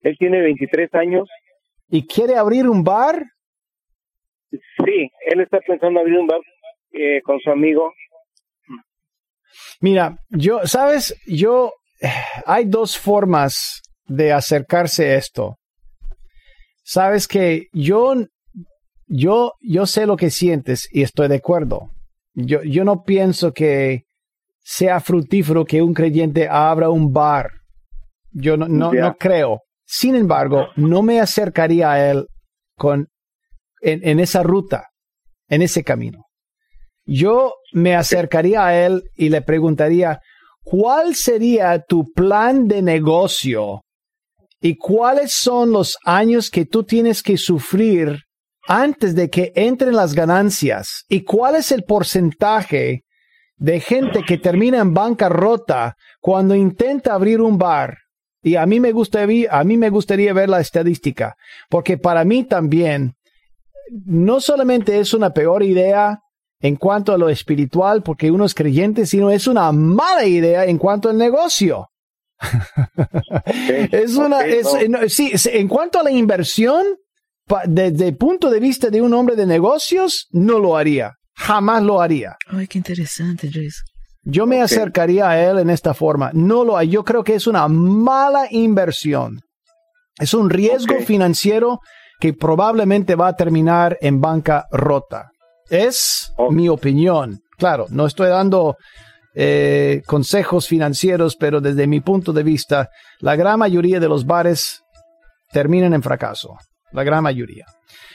[0.02, 1.28] Él tiene 23 años.
[1.88, 3.22] ¿Y quiere abrir un bar?
[4.50, 6.40] Sí, él está pensando abrir un bar
[6.92, 7.92] eh, con su amigo.
[9.80, 11.72] Mira, yo, sabes, yo,
[12.46, 15.56] hay dos formas de acercarse a esto.
[16.82, 18.14] Sabes que yo,
[19.06, 21.90] yo, yo sé lo que sientes y estoy de acuerdo.
[22.34, 24.04] Yo, yo no pienso que
[24.62, 27.50] sea fructífero que un creyente abra un bar.
[28.32, 29.62] Yo no, no, no creo.
[29.84, 32.26] Sin embargo, no me acercaría a él
[32.76, 33.08] con,
[33.80, 34.88] en, en esa ruta,
[35.48, 36.26] en ese camino.
[37.04, 40.20] Yo me acercaría a él y le preguntaría,
[40.62, 43.82] ¿cuál sería tu plan de negocio
[44.60, 48.24] y cuáles son los años que tú tienes que sufrir
[48.66, 53.04] antes de que entren las ganancias y cuál es el porcentaje
[53.56, 57.98] de gente que termina en bancarrota cuando intenta abrir un bar
[58.42, 61.36] y a mí me gustaría, a mí me gustaría ver la estadística,
[61.68, 63.14] porque para mí también
[64.06, 66.20] no solamente es una peor idea
[66.60, 70.78] en cuanto a lo espiritual, porque uno es creyente, sino es una mala idea en
[70.78, 71.88] cuanto al negocio.
[73.92, 74.40] es una,
[75.08, 76.84] sí, en cuanto a la inversión,
[77.66, 81.14] desde el punto de vista de un hombre de negocios, no lo haría.
[81.34, 82.36] Jamás lo haría.
[82.48, 83.86] Ay, qué interesante, Jason.
[84.22, 86.30] Yo me acercaría a él en esta forma.
[86.34, 86.90] No lo hay.
[86.90, 89.40] Yo creo que es una mala inversión.
[90.18, 91.80] Es un riesgo financiero
[92.20, 95.30] que probablemente va a terminar en banca rota.
[95.70, 97.40] Es mi opinión.
[97.56, 98.76] Claro, no estoy dando
[99.34, 102.90] eh, consejos financieros, pero desde mi punto de vista,
[103.20, 104.82] la gran mayoría de los bares
[105.52, 106.56] terminan en fracaso.
[106.92, 107.66] La gran mayoría.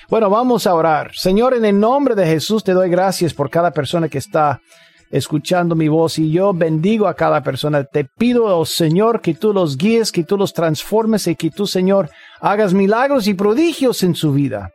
[0.10, 1.12] Bueno, vamos a orar.
[1.14, 4.60] Señor, en el nombre de Jesús te doy gracias por cada persona que está
[5.10, 7.86] escuchando mi voz y yo bendigo a cada persona.
[7.86, 11.66] Te pido, oh Señor, que tú los guíes, que tú los transformes y que tú,
[11.66, 12.10] Señor,
[12.42, 14.72] hagas milagros y prodigios en su vida.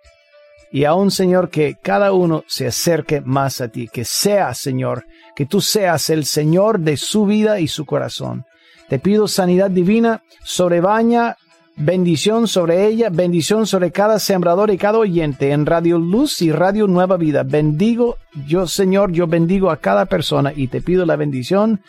[0.73, 5.47] Y aún, Señor, que cada uno se acerque más a ti, que sea, Señor, que
[5.47, 8.45] tú seas el Señor de su vida y su corazón.
[8.89, 11.37] Te pido sanidad divina, sobrebaña
[11.77, 16.87] bendición sobre ella, bendición sobre cada sembrador y cada oyente en Radio Luz y Radio
[16.87, 17.43] Nueva Vida.
[17.43, 18.17] Bendigo,
[18.47, 21.81] yo Señor, yo bendigo a cada persona y te pido la bendición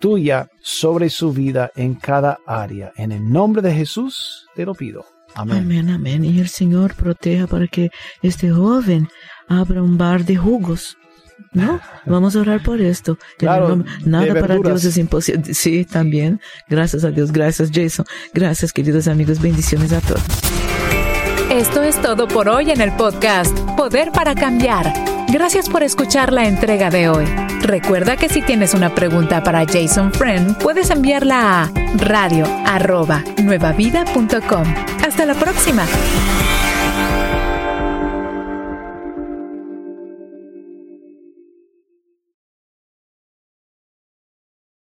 [0.00, 2.92] tuya sobre su vida en cada área.
[2.96, 5.04] En el nombre de Jesús te lo pido.
[5.34, 5.58] Amén.
[5.58, 6.24] Amén, amén.
[6.24, 7.90] Y el Señor proteja para que
[8.22, 9.08] este joven
[9.48, 10.96] abra un bar de jugos
[11.52, 11.80] ¿no?
[12.06, 13.18] Vamos a orar por esto.
[13.40, 15.54] nada para Dios es imposible.
[15.54, 16.40] Sí, también.
[16.68, 17.32] Gracias a Dios.
[17.32, 18.06] Gracias, Jason.
[18.32, 19.40] Gracias, queridos amigos.
[19.40, 20.22] Bendiciones a todos.
[21.52, 24.90] Esto es todo por hoy en el podcast Poder para Cambiar.
[25.28, 27.26] Gracias por escuchar la entrega de hoy.
[27.60, 34.64] Recuerda que si tienes una pregunta para Jason Friend, puedes enviarla a radio arroba nuevavida.com.
[35.04, 35.84] Hasta la próxima.